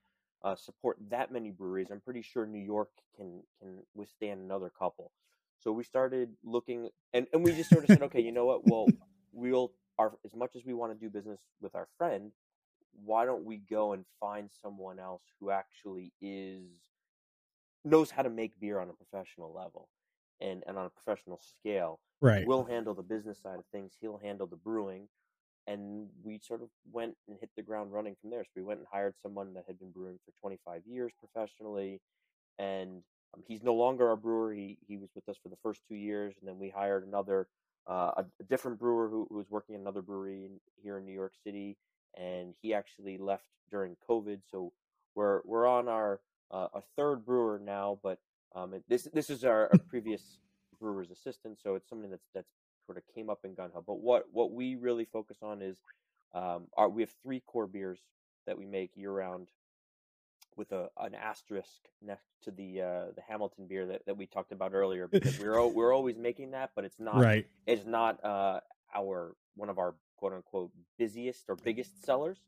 uh, 0.42 0.54
support 0.54 0.98
that 1.08 1.32
many 1.32 1.50
breweries, 1.50 1.90
I'm 1.90 2.00
pretty 2.00 2.22
sure 2.22 2.46
New 2.46 2.62
York 2.62 2.90
can 3.16 3.42
can 3.58 3.78
withstand 3.94 4.40
another 4.40 4.70
couple. 4.70 5.12
So 5.60 5.72
we 5.72 5.82
started 5.82 6.36
looking, 6.44 6.90
and, 7.14 7.26
and 7.32 7.42
we 7.42 7.52
just 7.52 7.70
sort 7.70 7.84
of 7.84 7.88
said, 7.88 8.02
okay, 8.02 8.20
you 8.20 8.30
know 8.30 8.44
what? 8.44 8.68
Well, 8.68 8.86
we'll 9.32 9.72
our 9.98 10.12
as 10.24 10.34
much 10.34 10.56
as 10.56 10.64
we 10.64 10.74
want 10.74 10.92
to 10.92 10.98
do 10.98 11.10
business 11.10 11.40
with 11.60 11.74
our 11.74 11.88
friend, 11.96 12.32
why 13.04 13.24
don't 13.24 13.44
we 13.44 13.56
go 13.56 13.92
and 13.92 14.04
find 14.20 14.50
someone 14.62 14.98
else 14.98 15.22
who 15.40 15.50
actually 15.50 16.12
is 16.20 16.64
knows 17.86 18.10
how 18.10 18.22
to 18.22 18.30
make 18.30 18.58
beer 18.60 18.80
on 18.80 18.88
a 18.88 18.92
professional 18.92 19.54
level 19.54 19.88
and, 20.40 20.62
and 20.66 20.76
on 20.76 20.86
a 20.86 20.90
professional 20.90 21.40
scale. 21.58 22.00
Right. 22.20 22.46
We'll 22.46 22.64
handle 22.64 22.94
the 22.94 23.02
business 23.02 23.40
side 23.40 23.58
of 23.58 23.64
things. 23.72 23.92
He'll 24.00 24.18
handle 24.18 24.46
the 24.46 24.56
brewing. 24.56 25.08
And 25.66 26.08
we 26.22 26.38
sort 26.38 26.62
of 26.62 26.68
went 26.92 27.16
and 27.28 27.36
hit 27.40 27.50
the 27.56 27.62
ground 27.62 27.92
running 27.92 28.16
from 28.20 28.30
there. 28.30 28.44
So 28.44 28.50
we 28.56 28.62
went 28.62 28.78
and 28.78 28.86
hired 28.90 29.14
someone 29.22 29.54
that 29.54 29.64
had 29.66 29.78
been 29.78 29.90
brewing 29.90 30.18
for 30.24 30.32
25 30.40 30.82
years 30.86 31.12
professionally. 31.18 32.00
And 32.58 33.02
um, 33.34 33.42
he's 33.46 33.62
no 33.62 33.74
longer 33.74 34.08
our 34.08 34.16
brewer. 34.16 34.52
He, 34.52 34.78
he 34.86 34.96
was 34.96 35.10
with 35.14 35.28
us 35.28 35.36
for 35.42 35.48
the 35.48 35.56
first 35.62 35.80
two 35.88 35.96
years. 35.96 36.34
And 36.40 36.48
then 36.48 36.58
we 36.58 36.70
hired 36.70 37.06
another, 37.06 37.48
uh, 37.88 38.12
a, 38.16 38.24
a, 38.40 38.44
different 38.48 38.78
brewer 38.78 39.08
who, 39.08 39.26
who 39.28 39.36
was 39.36 39.50
working 39.50 39.74
in 39.74 39.80
another 39.80 40.02
brewery 40.02 40.44
in, 40.44 40.60
here 40.82 40.98
in 40.98 41.04
New 41.04 41.12
York 41.12 41.32
City. 41.44 41.76
And 42.16 42.54
he 42.62 42.72
actually 42.72 43.18
left 43.18 43.44
during 43.70 43.96
COVID. 44.08 44.40
So 44.50 44.72
we're, 45.14 45.40
we're 45.44 45.66
on 45.66 45.88
our, 45.88 46.20
uh, 46.50 46.68
a 46.74 46.80
third 46.96 47.24
brewer 47.24 47.60
now, 47.62 47.98
but 48.02 48.18
um, 48.54 48.74
this 48.88 49.08
this 49.12 49.30
is 49.30 49.44
our, 49.44 49.68
our 49.72 49.78
previous 49.88 50.38
brewer's 50.80 51.10
assistant, 51.10 51.58
so 51.62 51.74
it's 51.74 51.88
something 51.88 52.10
that's 52.10 52.28
that's 52.34 52.50
sort 52.86 52.98
of 52.98 53.04
came 53.14 53.28
up 53.28 53.40
in 53.44 53.54
Gun 53.54 53.70
Hill. 53.72 53.84
But 53.86 54.00
what 54.00 54.24
what 54.32 54.52
we 54.52 54.76
really 54.76 55.04
focus 55.04 55.38
on 55.42 55.62
is 55.62 55.78
um, 56.34 56.66
our 56.76 56.88
we 56.88 57.02
have 57.02 57.14
three 57.22 57.40
core 57.40 57.66
beers 57.66 58.00
that 58.46 58.56
we 58.56 58.64
make 58.64 58.90
year 58.94 59.10
round, 59.10 59.48
with 60.56 60.72
a 60.72 60.88
an 60.98 61.14
asterisk 61.14 61.88
next 62.02 62.24
to 62.44 62.50
the 62.50 62.80
uh, 62.80 63.04
the 63.14 63.22
Hamilton 63.28 63.66
beer 63.66 63.86
that, 63.86 64.06
that 64.06 64.16
we 64.16 64.26
talked 64.26 64.52
about 64.52 64.72
earlier 64.74 65.06
because 65.06 65.38
we're 65.38 65.64
we're 65.66 65.92
always 65.94 66.16
making 66.16 66.52
that, 66.52 66.70
but 66.74 66.84
it's 66.84 66.98
not 66.98 67.16
right. 67.16 67.46
It's 67.66 67.86
not 67.86 68.24
uh, 68.24 68.60
our 68.94 69.34
one 69.54 69.68
of 69.68 69.78
our 69.78 69.94
quote 70.16 70.32
unquote 70.32 70.70
busiest 70.98 71.44
or 71.48 71.56
biggest 71.56 72.04
sellers 72.04 72.38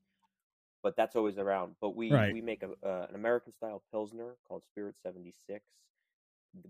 but 0.83 0.97
that's 0.97 1.17
always 1.17 1.39
around. 1.39 1.75
But 1.81 1.97
we 1.97 2.13
right. 2.13 2.33
we 2.33 2.41
make 2.41 2.63
a, 2.63 2.71
uh, 2.87 3.07
an 3.09 3.15
American 3.15 3.53
style 3.53 3.83
pilsner 3.91 4.37
called 4.47 4.63
Spirit 4.65 4.97
Seventy 5.03 5.33
Six, 5.47 5.65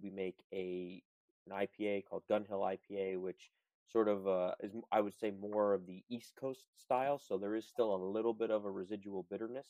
we 0.03 0.11
make 0.11 0.45
a 0.53 1.03
an 1.49 1.67
IPA 1.67 2.05
called 2.05 2.23
Gun 2.29 2.45
Hill 2.45 2.61
IPA, 2.61 3.21
which 3.21 3.51
sort 3.91 4.09
of 4.09 4.27
uh, 4.29 4.53
is 4.61 4.73
I 4.93 5.01
would 5.01 5.15
say 5.15 5.31
more 5.31 5.75
of 5.75 5.87
the 5.87 6.03
East 6.09 6.33
Coast 6.39 6.67
style. 6.81 7.19
So 7.19 7.39
there 7.39 7.55
is 7.55 7.67
still 7.67 7.95
a 7.95 7.97
little 7.97 8.35
bit 8.35 8.51
of 8.51 8.65
a 8.65 8.71
residual 8.71 9.27
bitterness, 9.31 9.69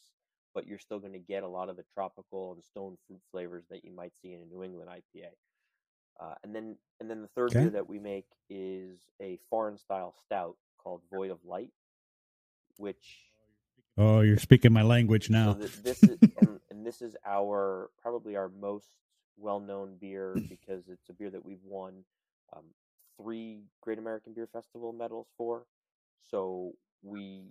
but 0.54 0.66
you're 0.66 0.78
still 0.78 0.98
going 0.98 1.12
to 1.12 1.18
get 1.18 1.42
a 1.42 1.48
lot 1.48 1.68
of 1.68 1.76
the 1.76 1.84
tropical 1.94 2.52
and 2.52 2.64
stone 2.64 2.96
fruit 3.06 3.20
flavors 3.30 3.64
that 3.70 3.84
you 3.84 3.92
might 3.92 4.12
see 4.20 4.32
in 4.32 4.42
a 4.42 4.44
New 4.44 4.62
England 4.62 4.90
IPA. 4.90 5.28
Uh, 6.20 6.34
and 6.42 6.54
then 6.54 6.76
and 7.00 7.08
then 7.08 7.22
the 7.22 7.28
third 7.28 7.50
okay. 7.50 7.60
beer 7.60 7.70
that 7.70 7.88
we 7.88 7.98
make 7.98 8.26
is 8.50 8.98
a 9.22 9.38
foreign 9.48 9.78
style 9.78 10.14
stout 10.24 10.56
called 10.78 11.02
Void 11.12 11.30
of 11.30 11.38
Light, 11.44 11.70
which 12.76 13.27
oh, 13.98 14.20
you're 14.20 14.38
speaking 14.38 14.72
my 14.72 14.82
language 14.82 15.28
now. 15.28 15.52
So 15.52 15.66
this 15.82 16.02
is 16.02 16.18
and, 16.40 16.60
and 16.70 16.86
this 16.86 17.02
is 17.02 17.16
our 17.26 17.90
probably 18.00 18.36
our 18.36 18.48
most 18.48 18.90
well-known 19.36 19.96
beer 20.00 20.34
because 20.48 20.88
it's 20.88 21.08
a 21.08 21.12
beer 21.12 21.30
that 21.30 21.44
we've 21.44 21.64
won 21.64 22.04
um, 22.56 22.64
three 23.20 23.64
Great 23.82 23.98
American 23.98 24.32
Beer 24.32 24.48
Festival 24.52 24.92
medals 24.92 25.26
for. 25.36 25.64
So 26.30 26.72
we 27.02 27.42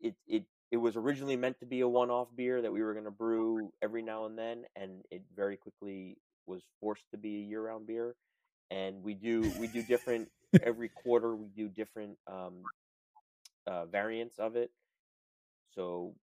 it 0.00 0.14
it 0.26 0.44
it 0.70 0.76
was 0.76 0.96
originally 0.96 1.36
meant 1.36 1.60
to 1.60 1.66
be 1.66 1.80
a 1.80 1.88
one-off 1.88 2.28
beer 2.34 2.62
that 2.62 2.72
we 2.72 2.82
were 2.82 2.92
going 2.94 3.04
to 3.04 3.10
brew 3.10 3.72
every 3.82 4.02
now 4.02 4.24
and 4.24 4.38
then, 4.38 4.64
and 4.74 5.02
it 5.10 5.22
very 5.36 5.56
quickly 5.56 6.16
was 6.46 6.62
forced 6.80 7.04
to 7.10 7.18
be 7.18 7.36
a 7.36 7.42
year-round 7.42 7.86
beer. 7.86 8.14
And 8.70 9.02
we 9.02 9.14
do 9.14 9.52
we 9.60 9.66
do 9.66 9.82
different 9.82 10.30
every 10.62 10.88
quarter. 10.88 11.36
We 11.36 11.48
do 11.48 11.68
different 11.68 12.16
um, 12.26 12.62
uh, 13.66 13.84
variants 13.86 14.38
of 14.38 14.56
it. 14.56 14.70
So 15.74 16.14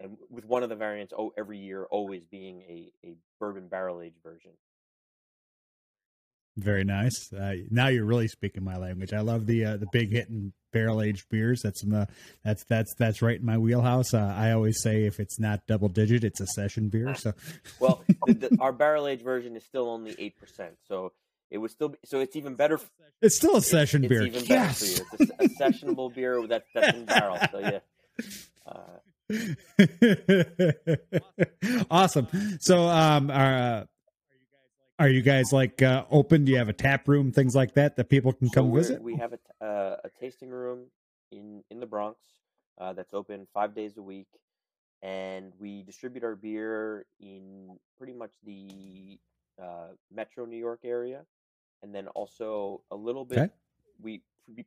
and 0.00 0.16
with 0.30 0.44
one 0.44 0.62
of 0.62 0.68
the 0.68 0.76
variants 0.76 1.12
oh 1.16 1.32
every 1.36 1.58
year 1.58 1.84
always 1.84 2.24
being 2.24 2.62
a, 2.62 2.92
a 3.04 3.14
bourbon 3.40 3.68
barrel 3.68 4.00
aged 4.00 4.22
version. 4.22 4.52
Very 6.56 6.82
nice. 6.82 7.32
Uh, 7.32 7.54
now 7.70 7.86
you're 7.86 8.04
really 8.04 8.26
speaking 8.26 8.64
my 8.64 8.76
language. 8.76 9.12
I 9.12 9.20
love 9.20 9.46
the 9.46 9.64
uh, 9.64 9.76
the 9.76 9.86
big 9.92 10.10
hitting 10.10 10.52
barrel 10.72 11.00
aged 11.00 11.28
beers. 11.30 11.62
That's 11.62 11.82
in 11.82 11.90
the 11.90 12.08
that's 12.44 12.64
that's 12.64 12.94
that's 12.98 13.22
right 13.22 13.38
in 13.38 13.46
my 13.46 13.58
wheelhouse. 13.58 14.12
Uh, 14.14 14.34
i 14.36 14.52
always 14.52 14.82
say 14.82 15.04
if 15.04 15.20
it's 15.20 15.38
not 15.38 15.66
double 15.66 15.88
digit 15.88 16.24
it's 16.24 16.40
a 16.40 16.46
session 16.46 16.88
beer 16.88 17.14
so 17.16 17.32
well 17.80 18.02
the, 18.26 18.34
the, 18.34 18.56
our 18.60 18.72
barrel 18.82 19.06
aged 19.06 19.22
version 19.22 19.56
is 19.56 19.64
still 19.64 19.88
only 19.88 20.12
8% 20.14 20.70
so 20.86 21.12
it 21.50 21.58
was 21.58 21.72
still 21.72 21.94
so 22.04 22.20
it's 22.20 22.36
even 22.36 22.54
better 22.54 22.78
it's 23.22 23.36
still 23.36 23.56
a 23.56 23.62
session 23.62 24.04
it's, 24.04 24.08
beer. 24.08 24.22
it's 24.22 24.36
even 24.36 24.48
yes. 24.48 24.80
better 24.80 25.04
for 25.04 25.22
you. 25.22 25.28
It's 25.40 25.58
a, 25.60 25.64
a 25.64 25.70
sessionable 25.70 26.14
beer 26.14 26.46
that, 26.48 26.64
that's 26.74 26.96
in 26.96 27.04
barrel 27.04 27.38
so 27.50 27.58
yeah 27.58 27.78
awesome. 31.90 32.28
So, 32.60 32.88
um, 32.88 33.30
are, 33.30 33.54
uh, 33.54 33.84
are 34.98 35.08
you 35.08 35.22
guys 35.22 35.52
like 35.52 35.82
uh, 35.82 36.04
open? 36.10 36.44
Do 36.44 36.52
you 36.52 36.58
have 36.58 36.68
a 36.68 36.72
tap 36.72 37.06
room, 37.06 37.32
things 37.32 37.54
like 37.54 37.74
that, 37.74 37.96
that 37.96 38.08
people 38.08 38.32
can 38.32 38.48
come 38.48 38.72
visit? 38.72 39.02
We 39.02 39.16
have 39.16 39.34
a, 39.34 39.64
uh, 39.64 39.96
a 40.04 40.10
tasting 40.20 40.50
room 40.50 40.86
in 41.30 41.62
in 41.70 41.78
the 41.78 41.86
Bronx 41.86 42.18
uh, 42.78 42.94
that's 42.94 43.14
open 43.14 43.46
five 43.52 43.74
days 43.74 43.98
a 43.98 44.02
week, 44.02 44.28
and 45.02 45.52
we 45.58 45.82
distribute 45.82 46.24
our 46.24 46.34
beer 46.34 47.04
in 47.20 47.78
pretty 47.98 48.14
much 48.14 48.32
the 48.44 49.18
uh, 49.62 49.88
Metro 50.10 50.46
New 50.46 50.56
York 50.56 50.80
area, 50.84 51.20
and 51.82 51.94
then 51.94 52.08
also 52.08 52.80
a 52.90 52.96
little 52.96 53.24
bit. 53.24 53.38
Okay. 53.38 53.50
We 54.00 54.22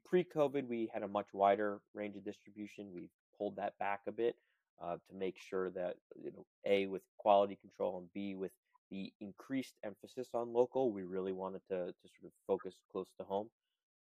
pre-COVID, 0.06 0.68
we 0.68 0.92
had 0.94 1.02
a 1.02 1.08
much 1.08 1.26
wider 1.34 1.80
range 1.96 2.16
of 2.16 2.24
distribution. 2.24 2.92
We've 2.94 3.10
pulled 3.42 3.56
that 3.56 3.74
back 3.80 4.02
a 4.08 4.12
bit 4.12 4.36
uh, 4.84 4.98
to 5.10 5.16
make 5.18 5.36
sure 5.40 5.72
that 5.72 5.96
you 6.24 6.32
know 6.32 6.46
a 6.66 6.86
with 6.86 7.02
quality 7.18 7.58
control 7.60 7.98
and 7.98 8.08
b 8.14 8.36
with 8.36 8.52
the 8.92 9.12
increased 9.20 9.74
emphasis 9.84 10.28
on 10.36 10.54
local 10.54 10.92
we 10.92 11.02
really 11.02 11.32
wanted 11.32 11.62
to, 11.70 11.88
to 11.88 12.08
sort 12.20 12.26
of 12.26 12.32
focus 12.46 12.76
close 12.92 13.08
to 13.18 13.24
home. 13.24 13.50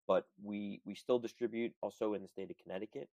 But 0.08 0.26
we 0.44 0.82
we 0.84 0.96
still 0.96 1.20
distribute 1.20 1.72
also 1.82 2.13
in 2.13 2.22
the 2.22 2.28
state 2.28 2.50
of 2.50 2.58
connecticut 2.62 3.08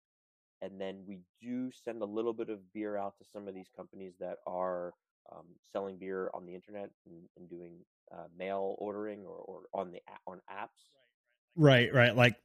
and 0.62 0.80
then 0.80 1.02
we 1.06 1.18
do 1.42 1.70
send 1.84 2.00
a 2.00 2.06
little 2.06 2.32
bit 2.32 2.48
of 2.48 2.72
beer 2.72 2.96
out 2.96 3.18
to 3.18 3.24
some 3.30 3.46
of 3.46 3.54
these 3.54 3.68
companies 3.76 4.14
that 4.20 4.38
are 4.46 4.94
um, 5.30 5.44
selling 5.70 5.98
beer 5.98 6.30
on 6.32 6.46
the 6.46 6.54
internet 6.54 6.88
and, 7.06 7.28
and 7.36 7.50
doing 7.50 7.72
uh, 8.10 8.28
mail 8.38 8.76
ordering 8.78 9.26
or, 9.26 9.36
or 9.36 9.60
on 9.74 9.92
the 9.92 10.00
on 10.26 10.38
apps. 10.50 10.80
Right 11.56 11.92
right 11.92 12.16
like 12.16 12.36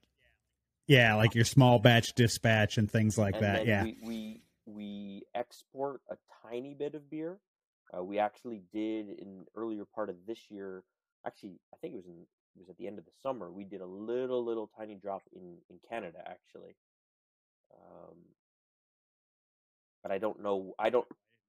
yeah 0.92 1.16
like 1.16 1.36
your 1.36 1.46
small 1.46 1.80
batch 1.80 2.14
dispatch 2.14 2.78
and 2.78 2.92
things 2.92 3.18
like 3.18 3.36
and 3.36 3.44
that 3.44 3.66
yeah 3.66 3.84
we, 3.84 3.98
we 4.04 4.42
we 4.66 5.24
export 5.36 6.02
a 6.10 6.18
tiny 6.48 6.74
bit 6.74 6.96
of 6.96 7.10
beer. 7.10 7.38
Uh, 7.96 8.04
we 8.04 8.20
actually 8.20 8.62
did 8.74 9.10
in 9.10 9.46
earlier 9.56 9.86
part 9.86 10.10
of 10.10 10.16
this 10.28 10.50
year. 10.50 10.84
Actually, 11.26 11.60
I 11.74 11.78
think 11.78 11.94
it 11.94 11.98
was 11.98 12.06
in 12.06 12.26
it 12.56 12.60
was 12.60 12.70
at 12.70 12.78
the 12.78 12.88
end 12.88 13.00
of 13.00 13.06
the 13.06 13.12
summer. 13.22 13.52
We 13.52 13.64
did 13.64 13.82
a 13.82 13.86
little 13.86 14.44
little 14.44 14.70
tiny 14.78 14.96
drop 14.96 15.24
in 15.36 15.58
in 15.70 15.78
Canada 15.90 16.20
actually. 16.26 16.76
Um, 17.74 18.18
but 20.04 20.12
I 20.12 20.18
don't 20.18 20.42
know. 20.42 20.74
I 20.80 20.90
don't. 20.90 21.08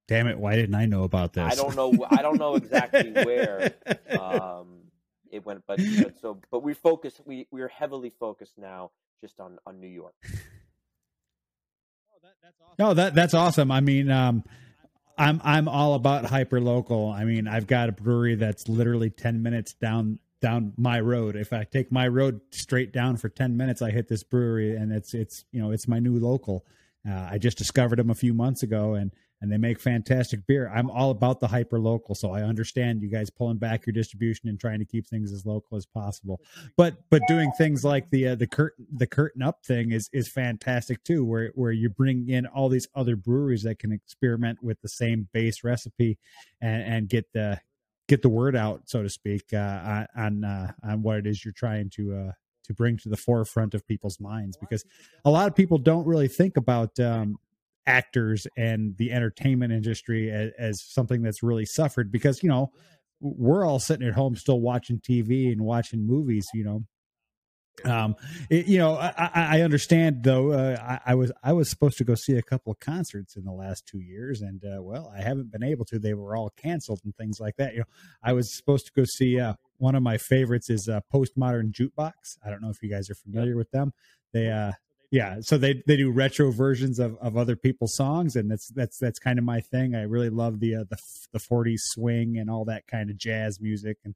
Damn 0.09 0.27
it! 0.27 0.39
Why 0.39 0.57
didn't 0.57 0.75
I 0.75 0.87
know 0.87 1.05
about 1.05 1.33
this? 1.33 1.45
I 1.45 1.55
don't 1.55 1.77
know. 1.77 2.07
I 2.11 2.23
don't 2.23 2.39
know 2.39 2.57
exactly 2.57 3.13
where 3.13 3.73
um, 4.21 4.83
it 5.31 5.45
went, 5.47 5.63
but, 5.67 5.81
but 6.03 6.21
so 6.21 6.39
but 6.51 6.63
we 6.63 6.75
focus. 6.75 7.21
We 7.25 7.47
we 7.51 7.63
are 7.63 7.69
heavily 7.69 8.11
focused 8.11 8.59
now 8.59 8.91
just 9.23 9.41
on 9.41 9.59
on 9.67 9.81
New 9.81 9.89
York. 9.89 10.15
No, 12.79 12.95
that 12.95 13.15
that's 13.15 13.35
awesome. 13.35 13.71
I 13.71 13.81
mean, 13.81 14.11
um, 14.11 14.45
I'm 15.19 15.41
I'm 15.45 15.69
all 15.69 15.95
about 15.95 16.25
hyper 16.25 16.61
local. 16.61 17.11
I 17.11 17.25
mean, 17.25 17.47
I've 17.47 17.67
got 17.67 17.89
a 17.89 17.93
brewery 17.93 18.35
that's 18.35 18.69
literally 18.69 19.11
ten 19.11 19.43
minutes 19.43 19.75
down 19.75 20.19
down 20.41 20.73
my 20.77 21.01
road. 21.01 21.37
If 21.37 21.53
I 21.53 21.65
take 21.65 21.93
my 21.93 22.09
road 22.09 22.41
straight 22.51 22.93
down 22.93 23.17
for 23.19 23.29
ten 23.29 23.57
minutes, 23.57 23.83
I 23.83 23.91
hit 23.91 24.09
this 24.09 24.23
brewery, 24.23 24.77
and 24.77 24.93
it's 24.93 25.15
it's 25.15 25.45
you 25.53 25.61
know 25.61 25.71
it's 25.71 25.87
my 25.87 25.99
new 25.99 26.19
local. 26.19 26.65
Uh, 27.09 27.29
I 27.31 27.39
just 27.39 27.59
discovered 27.59 27.99
them 27.99 28.11
a 28.11 28.15
few 28.15 28.33
months 28.33 28.63
ago, 28.63 28.95
and 28.95 29.13
and 29.43 29.51
they 29.51 29.59
make 29.59 29.81
fantastic 29.81 30.47
beer. 30.47 30.71
I'm 30.73 30.89
all 30.89 31.11
about 31.11 31.41
the 31.41 31.49
hyper 31.49 31.81
local, 31.81 32.15
so 32.15 32.31
I 32.31 32.43
understand 32.43 33.03
you 33.03 33.09
guys 33.09 33.29
pulling 33.29 33.59
back 33.59 33.85
your 33.85 33.93
distribution 33.93 34.49
and 34.49 34.59
trying 34.59 34.79
to 34.79 34.85
keep 34.85 35.07
things 35.07 35.33
as 35.33 35.45
local 35.45 35.77
as 35.77 35.85
possible. 35.85 36.41
But 36.77 36.95
but 37.11 37.23
doing 37.27 37.51
things 37.59 37.85
like 37.85 38.09
the 38.11 38.29
uh, 38.29 38.35
the 38.37 38.47
curtain 38.47 38.87
the 38.95 39.07
curtain 39.07 39.43
up 39.43 39.65
thing 39.67 39.91
is 39.91 40.09
is 40.13 40.29
fantastic 40.29 41.03
too, 41.03 41.25
where 41.25 41.51
where 41.57 41.73
you 41.73 41.91
bring 41.91 42.29
in 42.29 42.47
all 42.47 42.69
these 42.69 42.87
other 42.95 43.17
breweries 43.17 43.65
that 43.65 43.81
can 43.81 43.93
experiment 43.93 44.63
with 44.63 44.81
the 44.81 44.89
same 44.89 45.29
base 45.33 45.65
recipe 45.65 46.19
and 46.61 46.83
and 46.83 47.09
get 47.09 47.27
the 47.33 47.61
get 48.09 48.23
the 48.23 48.29
word 48.29 48.55
out, 48.55 48.83
so 48.85 49.03
to 49.03 49.09
speak, 49.09 49.53
uh, 49.53 50.07
on 50.17 50.45
uh, 50.45 50.73
on 50.85 51.03
what 51.03 51.19
it 51.19 51.27
is 51.27 51.45
you're 51.45 51.53
trying 51.53 51.91
to 51.91 52.15
uh, 52.15 52.33
to 52.65 52.75
bring 52.75 52.97
to 52.97 53.09
the 53.09 53.17
forefront 53.17 53.75
of 53.75 53.87
people's 53.87 54.21
minds 54.21 54.57
because 54.57 54.85
a 55.25 55.31
lot 55.31 55.49
of 55.49 55.55
people 55.55 55.79
don't 55.79 56.07
really 56.07 56.29
think 56.29 56.57
about 56.57 56.99
um, 57.01 57.39
actors 57.87 58.47
and 58.57 58.97
the 58.97 59.13
entertainment 59.13 59.73
industry 59.73 60.31
as, 60.31 60.51
as, 60.59 60.83
something 60.85 61.23
that's 61.23 61.43
really 61.43 61.67
suffered 61.67 62.13
because 62.13 62.43
you 62.43 62.49
know 62.49 62.71
we're 63.21 63.65
all 63.65 63.79
sitting 63.79 64.07
at 64.07 64.15
home 64.15 64.37
still 64.37 64.61
watching 64.61 65.01
TV 65.01 65.51
and 65.51 65.61
watching 65.61 66.07
movies 66.07 66.47
you 66.55 66.65
know 66.65 66.85
Um, 67.85 68.17
it, 68.51 68.67
you 68.67 68.79
know, 68.79 68.97
I, 68.97 69.31
I 69.35 69.61
understand 69.63 70.23
though. 70.23 70.53
Uh, 70.53 70.77
I, 70.81 71.13
I, 71.13 71.15
was 71.15 71.33
I 71.43 71.53
was 71.53 71.71
supposed 71.71 71.97
to 71.99 72.05
go 72.05 72.15
see 72.15 72.37
a 72.37 72.43
couple 72.43 72.73
of 72.73 72.79
concerts 72.81 73.37
in 73.37 73.45
the 73.45 73.53
last 73.53 73.87
two 73.87 74.01
years, 74.01 74.43
and 74.43 74.63
uh, 74.65 74.83
well, 74.83 75.13
I 75.17 75.23
haven't 75.23 75.51
been 75.51 75.63
able 75.63 75.85
to. 75.87 75.99
They 75.99 76.15
were 76.15 76.37
all 76.37 76.51
canceled 76.51 77.01
and 77.05 77.17
things 77.17 77.41
like 77.41 77.57
that. 77.57 77.73
You 77.73 77.81
know, 77.81 77.87
I 78.23 78.35
was 78.35 78.55
supposed 78.55 78.87
to 78.87 78.93
go 78.95 79.05
see 79.05 79.41
uh, 79.41 79.55
one 79.79 79.95
of 79.95 80.03
my 80.03 80.19
favorites 80.19 80.71
is 80.71 80.89
uh, 80.89 81.01
Postmodern 81.13 81.73
Jukebox. 81.73 82.13
I 82.45 82.51
don't 82.51 82.63
know 82.63 82.71
if 82.71 82.83
you 82.83 82.91
guys 82.91 83.11
are 83.11 83.15
familiar 83.15 83.57
with 83.57 83.71
them. 83.71 83.93
They 84.33 84.51
uh, 84.51 84.73
yeah, 85.13 85.41
so 85.41 85.59
they 85.59 85.83
they 85.87 85.99
do 85.99 86.11
retro 86.11 86.51
versions 86.51 86.99
of, 86.99 87.19
of 87.19 87.37
other 87.37 87.55
people's 87.55 87.95
songs, 87.95 88.35
and 88.35 88.51
that's 88.51 88.69
that's 88.69 88.97
that's 88.97 89.19
kind 89.19 89.39
of 89.39 89.45
my 89.45 89.61
thing. 89.61 89.95
I 89.95 90.05
really 90.05 90.31
love 90.31 90.59
the 90.59 90.77
uh, 90.77 90.85
the 90.89 90.97
the 91.35 91.39
40s 91.39 91.81
swing 91.81 92.39
and 92.39 92.49
all 92.49 92.65
that 92.65 92.87
kind 92.87 93.11
of 93.11 93.19
jazz 93.19 93.61
music, 93.61 93.99
and 94.07 94.15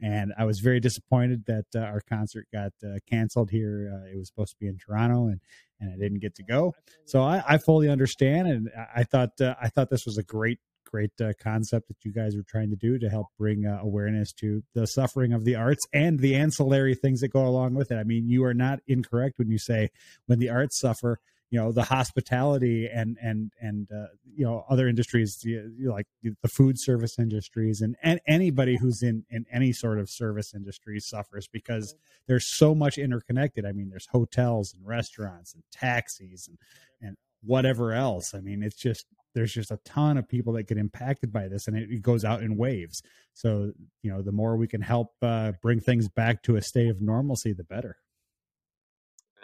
and 0.00 0.32
I 0.38 0.46
was 0.46 0.60
very 0.60 0.80
disappointed 0.80 1.44
that 1.48 1.66
uh, 1.74 1.80
our 1.80 2.00
concert 2.00 2.46
got 2.50 2.72
uh, 2.82 2.96
canceled 3.10 3.50
here. 3.50 3.92
Uh, 3.92 4.10
it 4.10 4.16
was 4.16 4.28
supposed 4.28 4.52
to 4.52 4.58
be 4.58 4.68
in 4.68 4.78
Toronto, 4.78 5.26
and 5.26 5.40
and 5.80 5.92
I 5.92 5.96
didn't 5.98 6.20
get 6.20 6.34
to 6.36 6.42
go. 6.42 6.74
So 7.04 7.22
I, 7.22 7.42
I 7.46 7.58
fully 7.58 7.90
understand, 7.90 8.48
and 8.48 8.70
I 8.96 9.04
thought 9.04 9.38
uh, 9.42 9.54
I 9.60 9.68
thought 9.68 9.90
this 9.90 10.06
was 10.06 10.16
a 10.16 10.22
great 10.22 10.60
great 10.90 11.12
uh, 11.20 11.32
concept 11.40 11.88
that 11.88 12.04
you 12.04 12.12
guys 12.12 12.34
are 12.36 12.42
trying 12.42 12.70
to 12.70 12.76
do 12.76 12.98
to 12.98 13.08
help 13.08 13.26
bring 13.38 13.66
uh, 13.66 13.78
awareness 13.82 14.32
to 14.32 14.62
the 14.74 14.86
suffering 14.86 15.32
of 15.32 15.44
the 15.44 15.54
arts 15.54 15.86
and 15.92 16.18
the 16.18 16.34
ancillary 16.34 16.94
things 16.94 17.20
that 17.20 17.28
go 17.28 17.46
along 17.46 17.74
with 17.74 17.90
it. 17.90 17.96
I 17.96 18.04
mean, 18.04 18.28
you 18.28 18.44
are 18.44 18.54
not 18.54 18.80
incorrect 18.86 19.38
when 19.38 19.50
you 19.50 19.58
say 19.58 19.90
when 20.26 20.38
the 20.38 20.50
arts 20.50 20.78
suffer 20.78 21.20
you 21.50 21.58
know 21.58 21.72
the 21.72 21.84
hospitality 21.84 22.88
and 22.92 23.16
and 23.22 23.52
and 23.60 23.88
uh, 23.90 24.06
you 24.36 24.44
know 24.44 24.64
other 24.68 24.86
industries 24.86 25.42
you 25.42 25.90
like 25.90 26.06
the 26.22 26.48
food 26.48 26.78
service 26.78 27.18
industries 27.18 27.80
and, 27.80 27.96
and 28.02 28.20
anybody 28.26 28.76
who's 28.76 29.02
in 29.02 29.24
in 29.30 29.46
any 29.50 29.72
sort 29.72 29.98
of 29.98 30.10
service 30.10 30.52
industry 30.54 31.00
suffers 31.00 31.48
because 31.48 31.94
there's 32.26 32.46
so 32.46 32.74
much 32.74 32.98
interconnected 32.98 33.64
i 33.64 33.72
mean 33.72 33.88
there's 33.88 34.08
hotels 34.12 34.74
and 34.74 34.86
restaurants 34.86 35.54
and 35.54 35.62
taxis 35.72 36.48
and 36.48 36.58
and 37.00 37.16
whatever 37.42 37.92
else 37.92 38.34
i 38.34 38.40
mean 38.40 38.62
it's 38.62 38.76
just 38.76 39.06
there's 39.38 39.52
just 39.52 39.70
a 39.70 39.78
ton 39.84 40.18
of 40.18 40.28
people 40.28 40.52
that 40.52 40.64
get 40.64 40.76
impacted 40.76 41.32
by 41.32 41.48
this 41.48 41.68
and 41.68 41.76
it, 41.76 41.90
it 41.90 42.02
goes 42.02 42.24
out 42.24 42.42
in 42.42 42.56
waves 42.56 43.02
so 43.34 43.72
you 44.02 44.10
know 44.10 44.20
the 44.22 44.32
more 44.32 44.56
we 44.56 44.68
can 44.68 44.80
help 44.80 45.12
uh, 45.22 45.52
bring 45.62 45.80
things 45.80 46.08
back 46.08 46.42
to 46.42 46.56
a 46.56 46.62
state 46.62 46.88
of 46.88 47.00
normalcy 47.00 47.52
the 47.52 47.64
better 47.64 47.96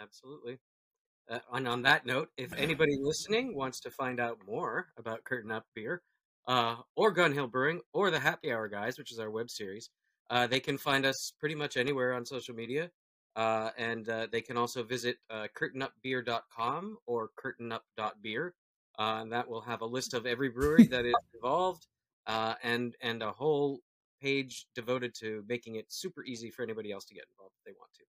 absolutely 0.01 0.59
uh, 1.29 1.39
and 1.53 1.67
on 1.67 1.81
that 1.81 2.05
note, 2.05 2.29
if 2.37 2.53
anybody 2.53 2.97
listening 2.99 3.55
wants 3.55 3.79
to 3.79 3.89
find 3.89 4.19
out 4.19 4.37
more 4.45 4.87
about 4.97 5.23
Curtain 5.23 5.51
Up 5.51 5.65
Beer, 5.73 6.03
uh, 6.47 6.75
or 6.95 7.11
Gun 7.11 7.33
Hill 7.33 7.47
Brewing, 7.47 7.81
or 7.93 8.11
the 8.11 8.19
Happy 8.19 8.51
Hour 8.51 8.67
Guys, 8.67 8.97
which 8.97 9.11
is 9.11 9.19
our 9.19 9.31
web 9.31 9.49
series, 9.49 9.89
uh, 10.29 10.45
they 10.47 10.59
can 10.59 10.77
find 10.77 11.05
us 11.05 11.33
pretty 11.39 11.55
much 11.55 11.77
anywhere 11.77 12.13
on 12.13 12.25
social 12.25 12.53
media. 12.53 12.91
Uh, 13.35 13.69
and 13.77 14.07
uh, 14.07 14.27
they 14.31 14.41
can 14.41 14.55
also 14.55 14.83
visit 14.83 15.17
uh, 15.29 15.47
curtainupbeer.com 15.59 16.97
or 17.05 17.29
curtainup.beer. 17.37 18.53
Uh, 18.97 19.19
and 19.21 19.31
that 19.31 19.47
will 19.49 19.61
have 19.61 19.81
a 19.81 19.85
list 19.85 20.13
of 20.13 20.25
every 20.25 20.49
brewery 20.49 20.85
that 20.91 21.05
is 21.05 21.13
involved 21.33 21.85
uh, 22.27 22.55
and, 22.63 22.95
and 23.01 23.21
a 23.21 23.31
whole 23.31 23.79
page 24.21 24.65
devoted 24.73 25.13
to 25.13 25.43
making 25.47 25.75
it 25.75 25.85
super 25.89 26.23
easy 26.23 26.49
for 26.49 26.63
anybody 26.63 26.91
else 26.91 27.05
to 27.05 27.13
get 27.13 27.25
involved 27.33 27.53
if 27.59 27.65
they 27.65 27.77
want 27.77 27.91
to. 27.93 28.03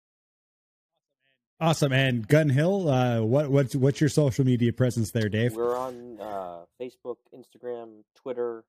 Awesome. 1.60 1.92
And 1.92 2.26
Gun 2.26 2.48
Hill, 2.48 2.88
uh, 2.88 3.22
what 3.22 3.48
what's 3.48 3.76
what's 3.76 4.00
your 4.00 4.10
social 4.10 4.44
media 4.44 4.72
presence 4.72 5.12
there, 5.12 5.28
Dave? 5.28 5.54
We're 5.54 5.76
on 5.76 6.18
uh, 6.20 6.64
Facebook, 6.80 7.18
Instagram, 7.32 8.02
Twitter, 8.16 8.64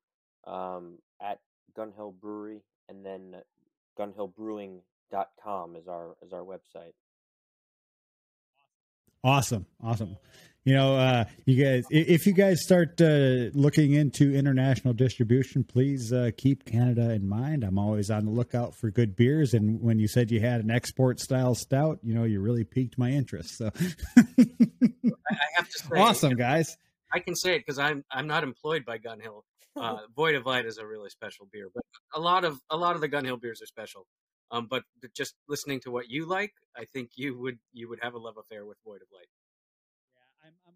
um, 0.45 0.99
at 1.19 1.39
Gun 1.76 1.91
Hill 1.95 2.13
Brewery, 2.21 2.62
and 2.89 3.04
then 3.04 3.38
gunhillbrewing.com 3.99 5.76
is 5.76 5.88
our 5.88 6.15
is 6.23 6.34
our 6.34 6.43
website. 6.43 6.93
Awesome, 9.23 9.65
awesome. 9.82 10.17
You 10.65 10.76
know, 10.76 10.95
uh, 10.95 11.26
you 11.45 11.62
guys, 11.62 11.84
if 11.89 12.26
you 12.26 12.32
guys 12.32 12.63
start 12.63 13.02
uh, 13.02 13.49
looking 13.54 13.93
into 13.93 14.34
international 14.34 14.93
distribution, 14.93 15.65
please 15.65 16.13
uh, 16.13 16.32
keep 16.38 16.63
Canada 16.63 17.12
in 17.12 17.28
mind. 17.28 17.65
I'm 17.65 17.78
always 17.78 18.10
on 18.10 18.23
the 18.23 18.32
lookout 18.32 18.73
for 18.73 18.89
good 18.89 19.13
beers. 19.13 19.54
And 19.54 19.82
when 19.82 19.99
you 19.99 20.08
said 20.08 20.32
you 20.32 20.39
had 20.39 20.63
an 20.63 20.71
export 20.71 21.19
style 21.19 21.54
stout, 21.54 21.99
you 22.02 22.13
know, 22.13 22.23
you 22.23 22.39
really 22.39 22.63
piqued 22.63 22.97
my 22.97 23.10
interest. 23.10 23.58
So, 23.58 23.71
I 23.76 25.36
have 25.56 25.67
to 25.67 25.80
say, 25.80 25.99
awesome, 25.99 26.36
guys. 26.36 26.78
I 27.12 27.19
can 27.19 27.36
say 27.36 27.56
it 27.56 27.60
because 27.60 27.78
I'm 27.78 28.06
I'm 28.10 28.28
not 28.28 28.43
employed 28.43 28.86
by 28.86 28.97
Gun 28.97 29.19
Hill. 29.19 29.45
Uh, 29.76 29.97
Void 30.15 30.36
of 30.36 30.45
Light 30.45 30.67
is 30.67 30.78
a 30.78 30.86
really 30.86 31.10
special 31.10 31.47
beer, 31.52 31.67
but 31.73 31.84
a 32.13 32.19
lot 32.19 32.45
of 32.45 32.60
a 32.69 32.78
lot 32.78 32.93
of 32.93 33.02
the 33.02 33.08
Gun 33.08 33.26
Hill 33.26 33.38
beers 33.38 33.60
are 33.60 33.65
special. 33.65 34.06
Um, 34.52 34.67
but 34.69 34.84
just 35.15 35.34
listening 35.49 35.80
to 35.80 35.89
what 35.89 36.12
you 36.12 36.28
like, 36.28 36.54
I 36.78 36.86
think 36.93 37.10
you 37.15 37.36
would 37.39 37.58
you 37.71 37.89
would 37.89 37.97
have 38.04 38.13
a 38.13 38.19
love 38.19 38.38
affair 38.38 38.67
with 38.67 38.78
Void 38.86 39.02
of 39.02 39.08
Light. 39.12 39.26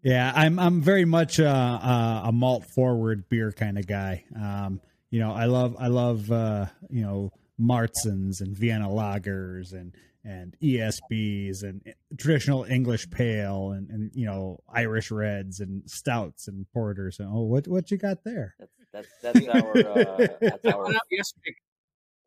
Yeah, 0.02 0.32
I'm 0.34 0.58
I'm 0.58 0.80
very 0.80 1.04
much 1.04 1.38
a, 1.38 1.48
a, 1.48 2.22
a 2.26 2.32
malt 2.32 2.64
forward 2.64 3.28
beer 3.28 3.52
kind 3.52 3.78
of 3.78 3.86
guy. 3.86 4.24
Um, 4.36 4.80
you 5.10 5.20
know, 5.20 5.32
I 5.32 5.46
love 5.46 5.76
I 5.78 5.88
love 5.88 6.30
uh, 6.30 6.66
you 6.88 7.02
know 7.02 7.32
Märzens 7.60 8.40
and 8.40 8.56
Vienna 8.56 8.88
lagers 8.88 9.72
and 9.72 9.94
and 10.24 10.56
ESBs 10.62 11.62
and 11.62 11.82
traditional 12.18 12.64
English 12.64 13.10
pale 13.10 13.72
and, 13.72 13.88
and 13.90 14.10
you 14.14 14.26
know 14.26 14.60
Irish 14.72 15.10
reds 15.10 15.60
and 15.60 15.88
stouts 15.90 16.48
and 16.48 16.70
porters. 16.72 17.18
And, 17.18 17.28
oh, 17.32 17.42
what 17.42 17.66
what 17.66 17.90
you 17.90 17.96
got 17.96 18.24
there? 18.24 18.54
That's 18.58 18.72
that's, 18.92 19.08
that's 19.22 19.48
our 19.48 19.76
uh, 19.76 20.16
that's 20.40 20.64
our 20.66 20.92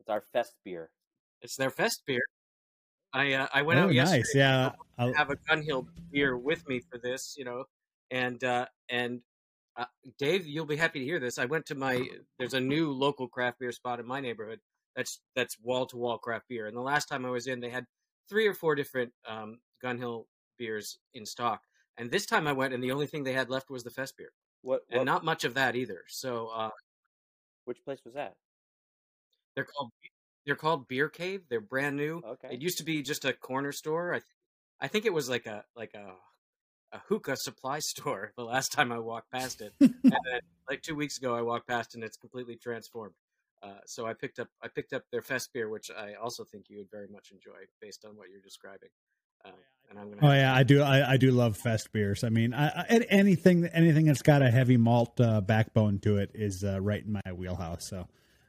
it's 0.00 0.08
our 0.08 0.24
fest 0.32 0.54
beer. 0.64 0.90
It's 1.40 1.56
their 1.56 1.70
fest 1.70 2.02
beer. 2.06 2.22
I 3.12 3.32
uh, 3.34 3.46
I 3.52 3.62
went 3.62 3.80
oh, 3.80 3.84
out 3.84 3.94
yesterday. 3.94 4.18
Nice. 4.18 4.34
Yeah, 4.34 4.70
I'll... 4.98 5.12
have 5.14 5.30
a 5.30 5.36
Gun 5.48 5.62
Hill 5.62 5.86
beer 6.10 6.36
with 6.36 6.66
me 6.68 6.80
for 6.80 6.98
this, 6.98 7.34
you 7.36 7.44
know, 7.44 7.64
and 8.10 8.42
uh, 8.42 8.66
and 8.88 9.20
uh, 9.76 9.84
Dave, 10.18 10.46
you'll 10.46 10.66
be 10.66 10.76
happy 10.76 11.00
to 11.00 11.04
hear 11.04 11.20
this. 11.20 11.38
I 11.38 11.46
went 11.46 11.66
to 11.66 11.74
my 11.74 12.06
there's 12.38 12.54
a 12.54 12.60
new 12.60 12.92
local 12.92 13.28
craft 13.28 13.58
beer 13.58 13.72
spot 13.72 14.00
in 14.00 14.06
my 14.06 14.20
neighborhood. 14.20 14.60
That's 14.96 15.20
that's 15.34 15.58
wall 15.60 15.86
to 15.86 15.96
wall 15.96 16.18
craft 16.18 16.48
beer. 16.48 16.66
And 16.66 16.76
the 16.76 16.82
last 16.82 17.06
time 17.06 17.24
I 17.24 17.30
was 17.30 17.46
in, 17.46 17.60
they 17.60 17.70
had 17.70 17.86
three 18.28 18.46
or 18.46 18.54
four 18.54 18.74
different 18.74 19.12
um, 19.26 19.60
Gun 19.80 19.98
Hill 19.98 20.26
beers 20.58 20.98
in 21.14 21.26
stock. 21.26 21.62
And 21.98 22.10
this 22.10 22.26
time 22.26 22.46
I 22.46 22.52
went, 22.52 22.72
and 22.72 22.82
the 22.82 22.92
only 22.92 23.06
thing 23.06 23.24
they 23.24 23.32
had 23.32 23.50
left 23.50 23.70
was 23.70 23.84
the 23.84 23.90
Fest 23.90 24.16
beer. 24.16 24.32
What? 24.62 24.82
what? 24.88 24.98
And 24.98 25.06
not 25.06 25.24
much 25.24 25.44
of 25.44 25.54
that 25.54 25.76
either. 25.76 26.02
So, 26.08 26.48
uh, 26.48 26.70
which 27.64 27.84
place 27.84 28.00
was 28.04 28.14
that? 28.14 28.34
They're 29.54 29.66
called 29.66 29.90
they're 30.46 30.56
called 30.56 30.88
Beer 30.88 31.08
Cave. 31.08 31.42
They're 31.48 31.60
brand 31.60 31.96
new. 31.96 32.22
Okay. 32.24 32.54
It 32.54 32.62
used 32.62 32.78
to 32.78 32.84
be 32.84 33.02
just 33.02 33.24
a 33.24 33.32
corner 33.32 33.72
store. 33.72 34.12
I, 34.12 34.18
th- 34.18 34.24
I 34.80 34.88
think 34.88 35.06
it 35.06 35.12
was 35.12 35.28
like 35.28 35.46
a 35.46 35.64
like 35.76 35.94
a 35.94 36.14
a 36.94 37.00
hookah 37.08 37.36
supply 37.36 37.78
store 37.82 38.32
the 38.36 38.44
last 38.44 38.72
time 38.72 38.92
I 38.92 38.98
walked 38.98 39.30
past 39.30 39.60
it. 39.60 39.72
and 39.80 39.94
then, 40.02 40.40
like 40.68 40.82
two 40.82 40.94
weeks 40.94 41.18
ago, 41.18 41.34
I 41.34 41.42
walked 41.42 41.68
past 41.68 41.94
and 41.94 42.04
it's 42.04 42.16
completely 42.16 42.56
transformed. 42.56 43.14
Uh, 43.62 43.78
so 43.86 44.06
I 44.06 44.14
picked 44.14 44.40
up 44.40 44.48
I 44.62 44.68
picked 44.68 44.92
up 44.92 45.04
their 45.12 45.22
fest 45.22 45.50
beer, 45.54 45.68
which 45.68 45.90
I 45.90 46.14
also 46.14 46.44
think 46.44 46.66
you 46.68 46.78
would 46.78 46.90
very 46.90 47.08
much 47.08 47.30
enjoy 47.30 47.58
based 47.80 48.04
on 48.04 48.16
what 48.16 48.28
you're 48.28 48.40
describing. 48.40 48.88
Uh, 49.44 49.50
and 49.90 49.98
I'm 49.98 50.10
gonna. 50.10 50.26
Oh 50.26 50.34
yeah, 50.34 50.54
I 50.54 50.62
do. 50.62 50.82
I, 50.82 51.12
I, 51.12 51.16
do 51.16 51.30
love 51.30 51.56
fest 51.56 51.92
beers. 51.92 52.24
I 52.24 52.28
mean, 52.28 52.54
I, 52.54 52.68
I, 52.68 53.06
anything 53.10 53.66
anything 53.66 54.06
that's 54.06 54.22
got 54.22 54.42
a 54.42 54.50
heavy 54.50 54.76
malt 54.76 55.20
uh, 55.20 55.40
backbone 55.40 55.98
to 56.00 56.18
it 56.18 56.30
is 56.34 56.64
uh, 56.64 56.80
right 56.80 57.04
in 57.04 57.12
my 57.12 57.32
wheelhouse. 57.32 57.88
So, 57.88 58.06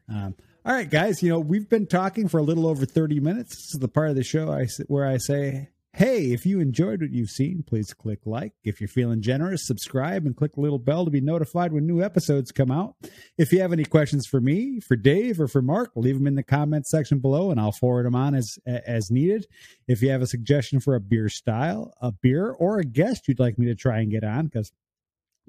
um, 0.08 0.36
all 0.66 0.74
right, 0.74 0.90
guys. 0.90 1.22
You 1.22 1.30
know, 1.30 1.40
we've 1.40 1.68
been 1.68 1.88
talking 1.88 2.30
for 2.30 2.38
a 2.38 2.44
little 2.44 2.68
over 2.68 2.86
30 2.86 3.20
minutes. 3.20 3.56
This 3.56 3.74
is 3.74 3.80
the 3.82 3.90
part 3.90 4.10
of 4.10 4.16
the 4.16 4.24
show 4.24 4.50
I, 4.50 4.68
where 4.88 5.06
I 5.06 5.18
say, 5.18 5.70
hey, 5.92 6.32
if 6.32 6.46
you 6.46 6.62
enjoyed 6.62 7.02
what 7.02 7.12
you've 7.12 7.30
seen, 7.30 7.64
please 7.68 7.94
click 7.94 8.20
like. 8.26 8.54
If 8.64 8.80
you're 8.80 8.88
feeling 8.88 9.22
generous, 9.22 9.68
subscribe 9.68 10.26
and 10.26 10.38
click 10.38 10.54
the 10.54 10.62
little 10.62 10.80
bell 10.80 11.04
to 11.04 11.12
be 11.12 11.20
notified 11.20 11.74
when 11.74 11.86
new 11.86 12.02
episodes 12.02 12.54
come 12.54 12.72
out. 12.72 12.96
If 13.38 13.52
you 13.52 13.60
have 13.60 13.74
any 13.74 13.84
questions 13.84 14.26
for 14.26 14.40
me, 14.40 14.80
for 14.80 14.96
Dave, 14.96 15.42
or 15.42 15.50
for 15.50 15.62
Mark, 15.62 15.92
leave 15.96 16.16
them 16.18 16.28
in 16.28 16.36
the 16.36 16.44
comments 16.44 16.90
section 16.90 17.20
below 17.20 17.52
and 17.52 17.60
I'll 17.60 17.74
forward 17.74 18.06
them 18.06 18.16
on 18.16 18.34
as, 18.34 18.58
as 18.66 19.12
needed. 19.12 19.46
If 19.88 20.02
you 20.02 20.12
have 20.12 20.22
a 20.22 20.28
suggestion 20.28 20.80
for 20.80 20.96
a 20.96 21.02
beer 21.02 21.28
style, 21.28 21.94
a 22.02 22.14
beer, 22.14 22.52
or 22.52 22.80
a 22.80 22.86
guest 22.86 23.28
you'd 23.28 23.40
like 23.40 23.60
me 23.60 23.66
to 23.66 23.76
try 23.76 24.00
and 24.00 24.10
get 24.10 24.24
on, 24.24 24.46
because 24.46 24.72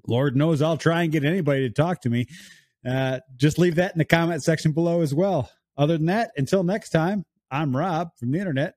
Lord 0.09 0.37
knows 0.37 0.61
I'll 0.61 0.77
try 0.77 1.05
and 1.05 1.13
get 1.13 1.25
anybody 1.25 1.69
to 1.69 1.73
talk 1.73 2.03
to 2.03 2.11
me 2.11 2.27
uh, 2.87 3.21
just 3.37 3.59
leave 3.59 3.77
that 3.77 3.93
in 3.93 3.99
the 3.99 4.05
comment 4.05 4.43
section 4.43 4.73
below 4.73 5.01
as 5.01 5.15
well. 5.15 5.51
Other 5.77 5.97
than 5.97 6.07
that, 6.07 6.31
until 6.37 6.63
next 6.63 6.91
time, 6.91 7.25
I'm 7.51 7.77
Rob 7.77 8.11
from 8.17 8.31
the 8.31 8.39
internet. 8.39 8.75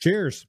Cheers. 0.00 0.46